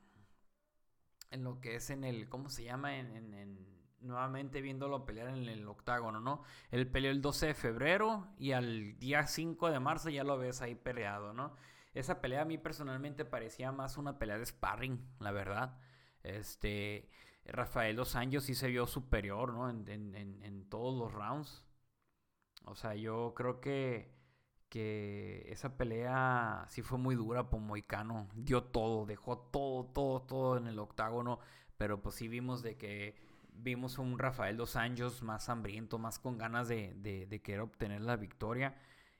en 1.31 1.43
lo 1.43 1.59
que 1.59 1.75
es 1.75 1.89
en 1.89 2.03
el, 2.03 2.29
¿cómo 2.29 2.49
se 2.49 2.63
llama? 2.63 2.97
En, 2.97 3.33
en, 3.33 3.67
nuevamente 4.01 4.61
viéndolo 4.61 5.05
pelear 5.05 5.29
en 5.29 5.49
el 5.49 5.67
octágono, 5.67 6.19
¿no? 6.19 6.43
Él 6.69 6.87
peleó 6.87 7.09
el 7.09 7.21
12 7.21 7.47
de 7.47 7.53
febrero 7.55 8.27
y 8.37 8.51
al 8.51 8.99
día 8.99 9.25
5 9.25 9.71
de 9.71 9.79
marzo 9.79 10.09
ya 10.11 10.23
lo 10.23 10.37
ves 10.37 10.61
ahí 10.61 10.75
peleado, 10.75 11.33
¿no? 11.33 11.55
Esa 11.93 12.21
pelea 12.21 12.41
a 12.41 12.45
mí 12.45 12.57
personalmente 12.57 13.25
parecía 13.25 13.71
más 13.71 13.97
una 13.97 14.19
pelea 14.19 14.37
de 14.37 14.45
sparring, 14.45 14.99
la 15.19 15.31
verdad. 15.31 15.77
Este, 16.23 17.09
Rafael 17.45 17.95
Dos 17.95 18.15
Anjos 18.15 18.43
sí 18.43 18.55
se 18.55 18.67
vio 18.67 18.87
superior, 18.87 19.53
¿no? 19.53 19.69
En, 19.69 19.87
en, 19.89 20.43
en, 20.43 20.69
todos 20.69 20.97
los 20.97 21.11
rounds. 21.11 21.65
O 22.65 22.75
sea, 22.75 22.95
yo 22.95 23.33
creo 23.35 23.59
que, 23.61 24.13
que 24.69 25.45
esa 25.51 25.77
pelea 25.77 26.65
sí 26.69 26.81
fue 26.81 26.97
muy 26.97 27.15
dura 27.15 27.49
por 27.49 27.59
Moicano. 27.61 28.27
Dio 28.35 28.63
todo, 28.63 29.05
dejó 29.05 29.37
todo, 29.51 29.85
todo, 29.85 30.21
todo 30.21 30.57
en 30.57 30.67
el 30.67 30.79
octágono. 30.79 31.39
Pero 31.77 32.01
pues 32.01 32.15
sí 32.15 32.27
vimos 32.27 32.61
de 32.61 32.77
que 32.77 33.15
vimos 33.53 33.97
un 33.97 34.19
Rafael 34.19 34.57
Dos 34.57 34.75
Anjos 34.75 35.23
más 35.23 35.49
hambriento, 35.49 35.97
más 35.97 36.19
con 36.19 36.37
ganas 36.37 36.67
de, 36.67 36.93
de, 36.95 37.25
de 37.25 37.41
querer 37.41 37.61
obtener 37.61 38.01
la 38.01 38.15
victoria. 38.17 38.75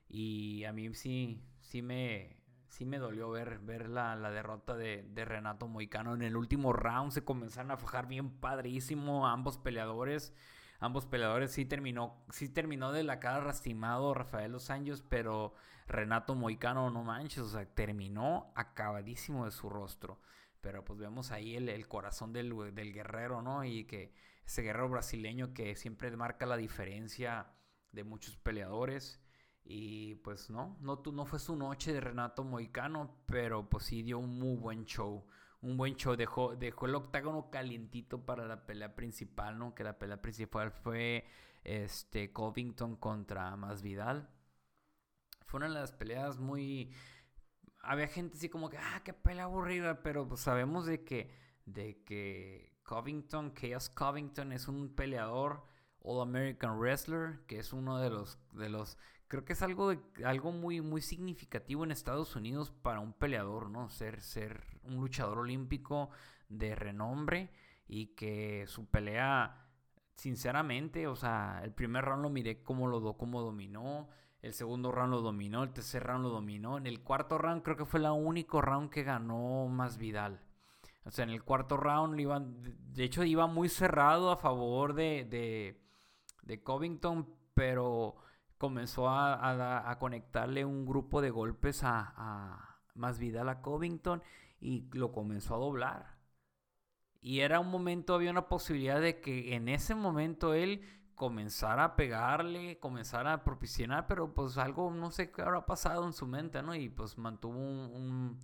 Y 0.08 0.64
a 0.64 0.72
mí 0.72 0.92
sí, 0.94 1.42
sí 1.60 1.82
me, 1.82 2.39
sí 2.70 2.84
me 2.86 2.98
dolió 2.98 3.30
ver, 3.30 3.58
ver 3.58 3.88
la, 3.88 4.16
derrota 4.30 4.76
de, 4.76 5.04
Renato 5.24 5.68
Moicano. 5.68 6.14
En 6.14 6.22
el 6.22 6.36
último 6.36 6.72
round 6.72 7.12
se 7.12 7.24
comenzaron 7.24 7.72
a 7.72 7.76
fajar 7.76 8.06
bien 8.06 8.30
padrísimo 8.30 9.26
ambos 9.26 9.58
peleadores. 9.58 10.32
Ambos 10.78 11.04
peleadores 11.04 11.50
sí 11.52 11.66
terminó, 11.66 12.24
sí 12.30 12.48
terminó 12.48 12.92
de 12.92 13.02
la 13.02 13.20
cara 13.20 13.44
lastimado 13.44 14.14
Rafael 14.14 14.52
Los 14.52 14.70
Anjos, 14.70 15.02
pero 15.02 15.52
Renato 15.86 16.34
Moicano, 16.34 16.90
no 16.90 17.02
manches, 17.02 17.40
o 17.40 17.48
sea, 17.48 17.66
terminó 17.66 18.52
acabadísimo 18.54 19.44
de 19.44 19.50
su 19.50 19.68
rostro. 19.68 20.20
Pero 20.60 20.84
pues 20.84 20.98
vemos 20.98 21.32
ahí 21.32 21.56
el, 21.56 21.68
el 21.68 21.88
corazón 21.88 22.32
del, 22.32 22.54
del, 22.74 22.92
guerrero, 22.92 23.42
¿no? 23.42 23.64
Y 23.64 23.84
que 23.84 24.14
ese 24.46 24.62
guerrero 24.62 24.88
brasileño 24.88 25.52
que 25.52 25.74
siempre 25.74 26.16
marca 26.16 26.46
la 26.46 26.56
diferencia 26.56 27.48
de 27.92 28.04
muchos 28.04 28.36
peleadores. 28.36 29.20
Y 29.64 30.16
pues 30.16 30.50
no, 30.50 30.76
no, 30.80 31.02
no 31.12 31.24
fue 31.26 31.38
su 31.38 31.54
noche 31.56 31.92
de 31.92 32.00
Renato 32.00 32.44
Moicano, 32.44 33.22
pero 33.26 33.68
pues 33.68 33.84
sí 33.84 34.02
dio 34.02 34.18
un 34.18 34.38
muy 34.38 34.56
buen 34.56 34.84
show. 34.84 35.26
Un 35.60 35.76
buen 35.76 35.94
show, 35.96 36.16
dejó, 36.16 36.56
dejó 36.56 36.86
el 36.86 36.94
octágono 36.94 37.50
calientito 37.50 38.24
para 38.24 38.46
la 38.46 38.66
pelea 38.66 38.94
principal, 38.96 39.58
¿no? 39.58 39.74
Que 39.74 39.84
la 39.84 39.98
pelea 39.98 40.22
principal 40.22 40.72
fue 40.72 41.26
este 41.64 42.32
Covington 42.32 42.96
contra 42.96 43.54
Masvidal. 43.56 44.30
Fue 45.46 45.58
una 45.58 45.68
de 45.68 45.74
las 45.74 45.92
peleas 45.92 46.38
muy... 46.38 46.92
Había 47.82 48.08
gente 48.08 48.36
así 48.36 48.48
como 48.48 48.70
que, 48.70 48.78
ah, 48.78 49.02
qué 49.04 49.12
pelea 49.12 49.44
aburrida, 49.44 50.02
pero 50.02 50.26
pues 50.26 50.40
sabemos 50.40 50.86
de 50.86 51.04
que, 51.04 51.30
de 51.64 52.02
que 52.04 52.78
Covington, 52.82 53.54
Chaos 53.54 53.88
Covington 53.90 54.52
es 54.52 54.68
un 54.68 54.94
peleador 54.94 55.64
All 56.02 56.22
American 56.22 56.78
Wrestler, 56.78 57.40
que 57.46 57.58
es 57.58 57.72
uno 57.72 57.98
de 57.98 58.10
los, 58.10 58.38
de 58.52 58.68
los 58.68 58.96
creo 59.30 59.44
que 59.44 59.52
es 59.52 59.62
algo, 59.62 59.94
algo 60.24 60.50
muy, 60.50 60.80
muy 60.80 61.00
significativo 61.00 61.84
en 61.84 61.92
Estados 61.92 62.34
Unidos 62.34 62.72
para 62.82 62.98
un 62.98 63.12
peleador, 63.12 63.70
¿no? 63.70 63.88
Ser, 63.88 64.20
ser 64.20 64.60
un 64.82 64.96
luchador 64.96 65.38
olímpico 65.38 66.10
de 66.48 66.74
renombre 66.74 67.50
y 67.86 68.06
que 68.08 68.64
su 68.66 68.86
pelea, 68.86 69.68
sinceramente, 70.16 71.06
o 71.06 71.14
sea, 71.14 71.60
el 71.62 71.72
primer 71.72 72.04
round 72.04 72.22
lo 72.22 72.30
miré 72.30 72.62
como 72.62 72.88
lo 72.88 73.16
como 73.16 73.40
dominó, 73.40 74.08
el 74.42 74.52
segundo 74.52 74.90
round 74.90 75.12
lo 75.12 75.20
dominó, 75.20 75.62
el 75.62 75.72
tercer 75.72 76.02
round 76.02 76.24
lo 76.24 76.30
dominó, 76.30 76.78
en 76.78 76.88
el 76.88 77.00
cuarto 77.00 77.38
round 77.38 77.62
creo 77.62 77.76
que 77.76 77.84
fue 77.84 78.00
el 78.00 78.06
único 78.06 78.60
round 78.60 78.90
que 78.90 79.04
ganó 79.04 79.68
más 79.68 79.96
Vidal. 79.96 80.40
O 81.04 81.10
sea, 81.10 81.24
en 81.24 81.30
el 81.30 81.42
cuarto 81.44 81.76
round 81.76 82.18
iban, 82.18 82.62
de 82.92 83.04
hecho 83.04 83.24
iba 83.24 83.46
muy 83.46 83.68
cerrado 83.68 84.30
a 84.30 84.36
favor 84.36 84.94
de, 84.94 85.24
de, 85.24 85.80
de 86.42 86.62
Covington, 86.62 87.28
pero 87.54 88.16
comenzó 88.58 89.08
a, 89.08 89.96
conectarle 89.98 90.64
un 90.64 90.84
grupo 90.84 91.22
de 91.22 91.30
golpes 91.30 91.82
a, 91.82 92.78
más 92.94 93.18
Vidal 93.18 93.48
a 93.48 93.62
Covington 93.62 94.22
y 94.60 94.88
lo 94.92 95.12
comenzó 95.12 95.54
a 95.54 95.58
doblar. 95.58 96.18
Y 97.22 97.40
era 97.40 97.60
un 97.60 97.70
momento, 97.70 98.14
había 98.14 98.30
una 98.30 98.48
posibilidad 98.48 99.00
de 99.00 99.20
que 99.20 99.54
en 99.54 99.68
ese 99.68 99.94
momento 99.94 100.54
él 100.54 100.82
comenzara 101.14 101.84
a 101.84 101.96
pegarle, 101.96 102.78
comenzara 102.78 103.34
a 103.34 103.44
propiciar, 103.44 104.06
pero 104.06 104.32
pues 104.32 104.56
algo, 104.56 104.90
no 104.90 105.10
sé 105.10 105.30
qué 105.30 105.42
habrá 105.42 105.66
pasado 105.66 106.06
en 106.06 106.14
su 106.14 106.26
mente, 106.26 106.62
¿no? 106.62 106.74
Y 106.74 106.88
pues 106.88 107.18
mantuvo 107.18 107.58
un, 107.58 108.38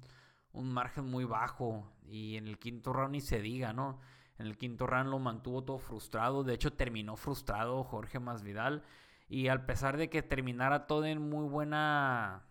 un 0.53 0.73
margen 0.73 1.11
muy 1.11 1.25
bajo. 1.25 1.91
Y 2.07 2.37
en 2.37 2.49
el 2.49 2.59
quinto 2.59 2.93
round 2.93 3.13
ni 3.13 3.21
se 3.21 3.41
diga, 3.41 3.73
¿no? 3.73 3.99
En 4.39 4.47
el 4.47 4.59
quinto 4.59 4.87
round 4.87 5.11
lo 5.11 5.19
mantuvo 5.19 5.65
todo 5.65 5.79
frustrado. 5.79 6.45
De 6.45 6.55
hecho, 6.55 6.73
terminó 6.73 7.17
frustrado 7.17 7.85
Jorge 7.85 8.19
Masvidal. 8.19 8.83
Y 9.29 9.49
al 9.49 9.65
pesar 9.65 9.97
de 9.97 10.09
que 10.11 10.23
terminara 10.23 10.87
todo 10.87 11.05
en 11.05 11.21
muy 11.21 11.49
buena. 11.49 12.45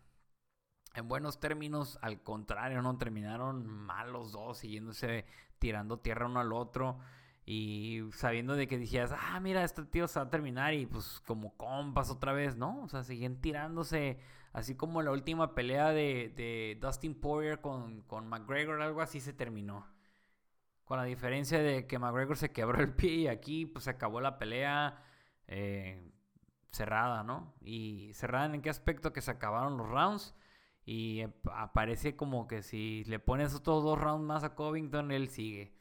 En 0.96 1.08
buenos 1.08 1.40
términos, 1.40 2.00
al 2.02 2.22
contrario, 2.22 2.82
¿no? 2.82 2.98
Terminaron 2.98 3.68
mal 3.68 4.14
los 4.14 4.32
dos, 4.32 4.60
siguiéndose, 4.60 5.26
tirando 5.60 6.00
tierra 6.00 6.26
uno 6.26 6.40
al 6.40 6.54
otro. 6.54 7.00
Y 7.46 8.02
sabiendo 8.14 8.56
de 8.56 8.68
que 8.68 8.78
dijeras, 8.78 9.14
ah, 9.14 9.40
mira, 9.40 9.64
este 9.64 9.84
tío 9.86 10.08
se 10.08 10.20
va 10.20 10.26
a 10.26 10.30
terminar 10.30 10.74
y 10.74 10.86
pues 10.88 11.22
como 11.28 11.56
compas 11.58 12.10
otra 12.10 12.34
vez, 12.34 12.56
¿no? 12.58 12.82
O 12.82 12.88
sea, 12.88 13.04
siguen 13.04 13.40
tirándose, 13.40 14.20
así 14.52 14.76
como 14.76 15.02
la 15.04 15.12
última 15.12 15.54
pelea 15.54 15.90
de, 15.90 16.34
de 16.36 16.80
Dustin 16.82 17.14
Poirier 17.14 17.62
con, 17.62 18.02
con 18.04 18.28
McGregor, 18.28 18.82
algo 18.82 19.02
así 19.02 19.20
se 19.20 19.34
terminó. 19.34 19.86
Con 20.86 20.98
la 21.00 21.04
diferencia 21.04 21.60
de 21.60 21.88
que 21.88 22.00
McGregor 22.00 22.38
se 22.38 22.52
quebró 22.52 22.80
el 22.80 22.94
pie 22.94 23.12
y 23.12 23.28
aquí 23.28 23.66
pues 23.66 23.86
se 23.86 23.92
acabó 23.92 24.22
la 24.22 24.38
pelea. 24.38 25.04
Eh, 25.48 26.12
cerrada, 26.76 27.24
¿no? 27.24 27.54
Y 27.62 28.12
cerrada 28.14 28.54
en 28.54 28.62
qué 28.62 28.70
aspecto 28.70 29.14
que 29.14 29.22
se 29.22 29.32
acabaron 29.32 29.78
los 29.78 29.90
rounds. 29.90 30.36
Y 30.86 31.24
aparece 31.52 32.16
como 32.16 32.48
que 32.48 32.62
si 32.62 33.04
le 33.06 33.20
pones 33.20 33.56
otros 33.56 33.84
dos 33.84 34.00
rounds 34.00 34.26
más 34.26 34.44
a 34.44 34.54
Covington, 34.54 35.12
él 35.12 35.30
sigue. 35.30 35.74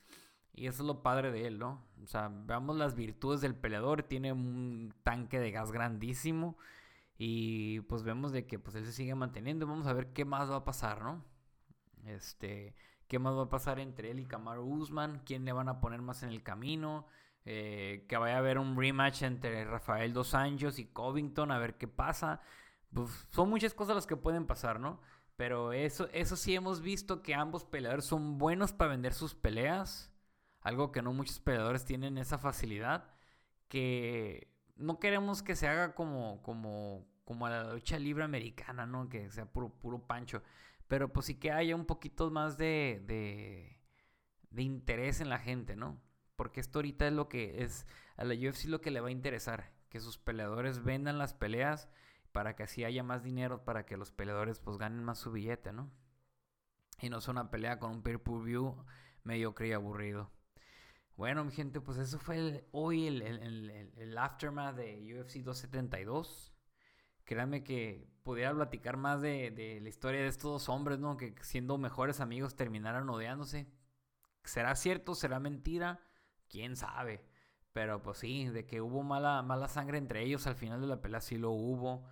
Y 0.54 0.66
eso 0.66 0.82
es 0.82 0.86
lo 0.86 1.02
padre 1.02 1.32
de 1.32 1.46
él, 1.46 1.58
¿no? 1.58 1.84
O 2.02 2.06
sea, 2.06 2.30
veamos 2.32 2.76
las 2.76 2.94
virtudes 2.94 3.40
del 3.40 3.54
peleador. 3.56 4.04
Tiene 4.04 4.32
un 4.32 4.94
tanque 5.02 5.40
de 5.40 5.50
gas 5.50 5.72
grandísimo. 5.72 6.56
Y 7.18 7.80
pues 7.82 8.02
vemos 8.02 8.32
de 8.32 8.46
que 8.46 8.58
pues 8.58 8.76
él 8.76 8.86
se 8.86 8.92
sigue 8.92 9.14
manteniendo. 9.14 9.66
Vamos 9.66 9.86
a 9.86 9.92
ver 9.92 10.12
qué 10.12 10.24
más 10.24 10.50
va 10.50 10.56
a 10.56 10.64
pasar, 10.64 11.02
¿no? 11.02 11.24
Este, 12.06 12.74
qué 13.08 13.18
más 13.18 13.36
va 13.36 13.44
a 13.44 13.48
pasar 13.48 13.78
entre 13.80 14.10
él 14.10 14.20
y 14.20 14.26
Kamaru 14.26 14.64
Usman. 14.64 15.22
¿Quién 15.24 15.44
le 15.44 15.52
van 15.52 15.68
a 15.68 15.80
poner 15.80 16.02
más 16.02 16.22
en 16.22 16.30
el 16.30 16.42
camino? 16.42 17.06
Eh, 17.46 18.06
que 18.08 18.16
vaya 18.16 18.36
a 18.36 18.38
haber 18.38 18.58
un 18.58 18.76
rematch 18.76 19.22
entre 19.22 19.64
Rafael 19.66 20.14
Dos 20.14 20.34
Anjos 20.34 20.78
y 20.78 20.86
Covington, 20.86 21.50
a 21.50 21.58
ver 21.58 21.76
qué 21.76 21.88
pasa. 21.88 22.40
Pues, 22.92 23.10
son 23.30 23.50
muchas 23.50 23.74
cosas 23.74 23.94
las 23.94 24.06
que 24.06 24.16
pueden 24.16 24.46
pasar, 24.46 24.80
¿no? 24.80 25.00
Pero 25.36 25.72
eso, 25.72 26.08
eso 26.12 26.36
sí 26.36 26.54
hemos 26.54 26.80
visto 26.80 27.22
que 27.22 27.34
ambos 27.34 27.64
peleadores 27.64 28.04
son 28.04 28.38
buenos 28.38 28.72
para 28.72 28.90
vender 28.90 29.12
sus 29.12 29.34
peleas. 29.34 30.12
Algo 30.60 30.92
que 30.92 31.02
no 31.02 31.12
muchos 31.12 31.40
peleadores 31.40 31.84
tienen 31.84 32.18
esa 32.18 32.38
facilidad. 32.38 33.10
Que 33.68 34.48
no 34.76 34.98
queremos 35.00 35.42
que 35.42 35.56
se 35.56 35.68
haga 35.68 35.94
como, 35.94 36.40
como, 36.42 37.06
como 37.24 37.48
la 37.48 37.72
lucha 37.72 37.98
libre 37.98 38.24
americana, 38.24 38.86
¿no? 38.86 39.08
Que 39.08 39.30
sea 39.30 39.46
puro, 39.46 39.70
puro 39.70 40.06
pancho. 40.06 40.42
Pero 40.88 41.12
pues 41.12 41.26
sí 41.26 41.36
que 41.36 41.50
haya 41.52 41.74
un 41.74 41.86
poquito 41.86 42.30
más 42.30 42.58
de, 42.58 43.02
de, 44.50 44.62
interés 44.62 45.20
en 45.20 45.28
la 45.28 45.38
gente, 45.38 45.76
¿no? 45.76 46.00
Porque 46.36 46.60
esto 46.60 46.78
ahorita 46.78 47.06
es 47.06 47.12
lo 47.12 47.28
que 47.28 47.62
es 47.62 47.86
a 48.16 48.24
la 48.24 48.34
UFC 48.34 48.66
lo 48.66 48.80
que 48.80 48.90
le 48.90 49.00
va 49.00 49.08
a 49.08 49.12
interesar, 49.12 49.72
que 49.88 50.00
sus 50.00 50.18
peleadores 50.18 50.82
vendan 50.84 51.18
las 51.18 51.34
peleas 51.34 51.88
para 52.32 52.56
que 52.56 52.64
así 52.64 52.84
haya 52.84 53.02
más 53.02 53.22
dinero 53.22 53.64
para 53.64 53.86
que 53.86 53.96
los 53.96 54.10
peleadores 54.10 54.58
pues 54.58 54.78
ganen 54.78 55.04
más 55.04 55.18
su 55.18 55.32
billete, 55.32 55.72
¿no? 55.72 55.90
Y 57.00 57.08
no 57.08 57.20
sea 57.20 57.32
una 57.32 57.50
pelea 57.50 57.78
con 57.78 57.90
un 57.90 58.02
pay-per-view 58.02 58.84
mediocre 59.24 59.68
y 59.68 59.72
aburrido. 59.72 60.30
Bueno, 61.16 61.44
mi 61.44 61.52
gente, 61.52 61.80
pues 61.80 61.98
eso 61.98 62.18
fue 62.18 62.66
hoy 62.72 63.06
el, 63.06 63.22
el, 63.22 64.18
aftermath 64.18 64.74
de 64.74 64.96
UFC 65.14 65.36
272. 65.44 66.53
Créanme 67.24 67.64
que 67.64 68.08
pudiera 68.22 68.54
platicar 68.54 68.96
más 68.96 69.20
de, 69.20 69.50
de, 69.50 69.80
la 69.80 69.88
historia 69.88 70.20
de 70.20 70.28
estos 70.28 70.50
dos 70.50 70.68
hombres, 70.68 70.98
¿no? 70.98 71.16
Que 71.16 71.34
siendo 71.42 71.78
mejores 71.78 72.20
amigos 72.20 72.56
terminaron 72.56 73.08
odiándose. 73.10 73.66
¿Será 74.44 74.74
cierto? 74.76 75.14
¿Será 75.14 75.40
mentira? 75.40 76.00
quién 76.54 76.76
sabe. 76.76 77.24
Pero 77.72 78.00
pues 78.00 78.18
sí, 78.18 78.46
de 78.46 78.64
que 78.64 78.80
hubo 78.80 79.02
mala, 79.02 79.42
mala 79.42 79.66
sangre 79.66 79.98
entre 79.98 80.22
ellos 80.22 80.46
al 80.46 80.54
final 80.54 80.80
de 80.80 80.86
la 80.86 81.00
pelea 81.00 81.20
sí 81.20 81.36
lo 81.36 81.50
hubo. 81.50 82.06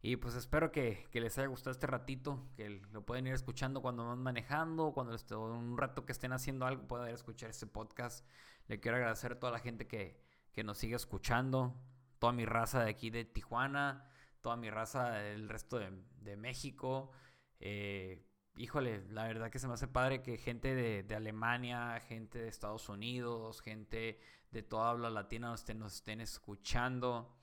Y 0.00 0.16
pues 0.16 0.36
espero 0.36 0.70
que, 0.70 1.08
les 1.12 1.36
haya 1.38 1.48
gustado 1.48 1.72
este 1.72 1.88
ratito, 1.88 2.48
que 2.56 2.70
lo 2.70 3.04
pueden 3.04 3.26
ir 3.26 3.34
escuchando 3.34 3.82
cuando 3.82 4.06
van 4.06 4.22
manejando, 4.22 4.92
cuando 4.92 5.16
un 5.40 5.76
rato 5.76 6.06
que 6.06 6.12
estén 6.12 6.32
haciendo 6.32 6.64
algo, 6.66 6.86
puedan 6.86 7.08
ir 7.08 7.12
a 7.12 7.16
escuchar 7.16 7.50
este 7.50 7.66
podcast. 7.66 8.24
Le 8.68 8.78
quiero 8.78 8.96
agradecer 8.96 9.32
a 9.32 9.40
toda 9.40 9.52
la 9.52 9.58
gente 9.58 9.86
que, 9.88 10.22
nos 10.64 10.78
sigue 10.78 10.94
escuchando, 10.94 11.74
toda 12.18 12.32
mi 12.32 12.44
raza 12.44 12.84
de 12.84 12.90
aquí 12.90 13.10
de 13.10 13.24
Tijuana, 13.24 14.09
toda 14.40 14.56
mi 14.56 14.70
raza 14.70 15.10
del 15.10 15.48
resto 15.48 15.78
de, 15.78 16.36
México. 16.36 17.10
Eh, 17.58 18.24
híjole, 18.56 19.04
la 19.10 19.24
verdad 19.24 19.50
que 19.50 19.58
se 19.58 19.68
me 19.68 19.74
hace 19.74 19.88
padre 19.88 20.22
que 20.22 20.38
gente 20.38 20.74
de, 20.74 21.14
Alemania, 21.14 22.00
gente 22.00 22.38
de 22.38 22.48
Estados 22.48 22.88
Unidos, 22.88 23.60
gente 23.60 24.18
de 24.50 24.62
toda 24.62 24.90
habla 24.90 25.10
latina 25.10 25.54
nos 25.76 25.94
estén, 25.94 26.20
escuchando. 26.20 27.36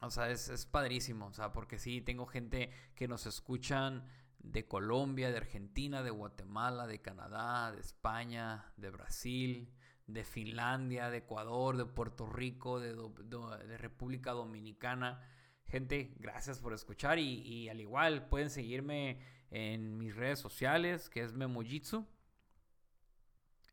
O 0.00 0.10
sea, 0.10 0.30
es, 0.30 0.48
es, 0.48 0.66
padrísimo, 0.66 1.26
o 1.26 1.32
sea, 1.32 1.52
porque 1.52 1.78
sí, 1.78 2.00
tengo 2.00 2.26
gente 2.26 2.70
que 2.94 3.08
nos 3.08 3.26
escuchan 3.26 4.04
de 4.44 4.66
Colombia, 4.66 5.30
de 5.30 5.38
Argentina, 5.38 6.02
de 6.02 6.10
Guatemala, 6.10 6.86
de 6.86 7.00
Canadá, 7.00 7.72
de 7.72 7.80
España, 7.80 8.72
de 8.76 8.90
Brasil, 8.90 9.72
de 10.06 10.24
Finlandia, 10.24 11.10
de 11.10 11.18
Ecuador, 11.18 11.76
de 11.76 11.86
Puerto 11.86 12.26
Rico, 12.26 12.78
de, 12.78 12.94
de, 12.94 13.78
República 13.78 14.32
Dominicana. 14.32 15.22
Gente, 15.66 16.14
gracias 16.18 16.60
por 16.60 16.72
escuchar 16.72 17.18
y, 17.18 17.68
al 17.68 17.80
igual 17.80 18.28
pueden 18.28 18.50
seguirme 18.50 19.18
en 19.50 19.96
mis 19.98 20.14
redes 20.14 20.38
sociales, 20.38 21.08
que 21.08 21.22
es 21.22 21.32
Memojitsu. 21.32 22.06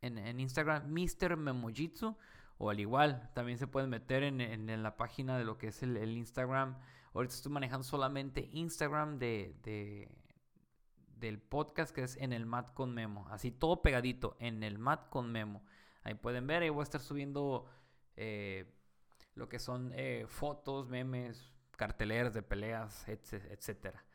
En, 0.01 0.17
en 0.17 0.39
Instagram, 0.39 0.91
Mr. 0.91 1.37
Memojitsu. 1.37 2.17
O 2.63 2.69
al 2.69 2.79
igual, 2.79 3.27
también 3.33 3.57
se 3.57 3.65
pueden 3.65 3.89
meter 3.89 4.21
en, 4.21 4.83
la 4.83 4.95
página 4.95 5.35
de 5.35 5.45
lo 5.45 5.57
que 5.57 5.69
es 5.69 5.81
el, 5.81 5.97
Instagram. 6.15 6.77
Ahorita 7.11 7.33
estoy 7.33 7.51
manejando 7.51 7.83
solamente 7.83 8.49
Instagram 8.51 9.17
de, 9.17 10.07
del 11.15 11.39
podcast 11.41 11.91
que 11.91 12.03
es 12.03 12.17
en 12.17 12.33
el 12.33 12.45
Mat 12.45 12.71
con 12.75 12.93
Memo. 12.93 13.27
Así 13.31 13.49
todo 13.49 13.81
pegadito, 13.81 14.37
en 14.39 14.61
el 14.61 14.77
Mat 14.77 15.09
con 15.09 15.31
Memo. 15.31 15.63
Ahí 16.03 16.13
pueden 16.13 16.45
ver, 16.45 16.61
ahí 16.61 16.69
voy 16.69 16.81
a 16.81 16.83
estar 16.83 17.01
subiendo 17.01 17.65
eh, 18.15 18.71
lo 19.33 19.49
que 19.49 19.57
son 19.57 19.91
eh, 19.95 20.25
fotos, 20.27 20.87
memes, 20.87 21.50
carteleras 21.81 22.31
de 22.31 22.43
peleas, 22.43 23.07
etcétera. 23.07 24.05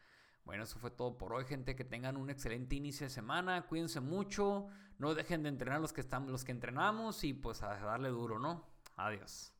Bueno, 0.44 0.62
eso 0.62 0.78
fue 0.78 0.92
todo 0.92 1.18
por 1.18 1.32
hoy, 1.32 1.44
gente. 1.46 1.74
Que 1.74 1.84
tengan 1.84 2.16
un 2.16 2.30
excelente 2.30 2.76
inicio 2.76 3.06
de 3.06 3.10
semana. 3.10 3.66
Cuídense 3.66 3.98
mucho. 3.98 4.68
No 4.98 5.16
dejen 5.16 5.42
de 5.42 5.48
entrenar 5.48 5.80
los 5.80 5.92
que 5.92 6.00
están, 6.00 6.30
los 6.30 6.44
que 6.44 6.52
entrenamos 6.52 7.24
y 7.24 7.34
pues 7.34 7.64
a 7.64 7.76
darle 7.76 8.10
duro, 8.10 8.38
¿no? 8.38 8.64
Adiós. 8.94 9.55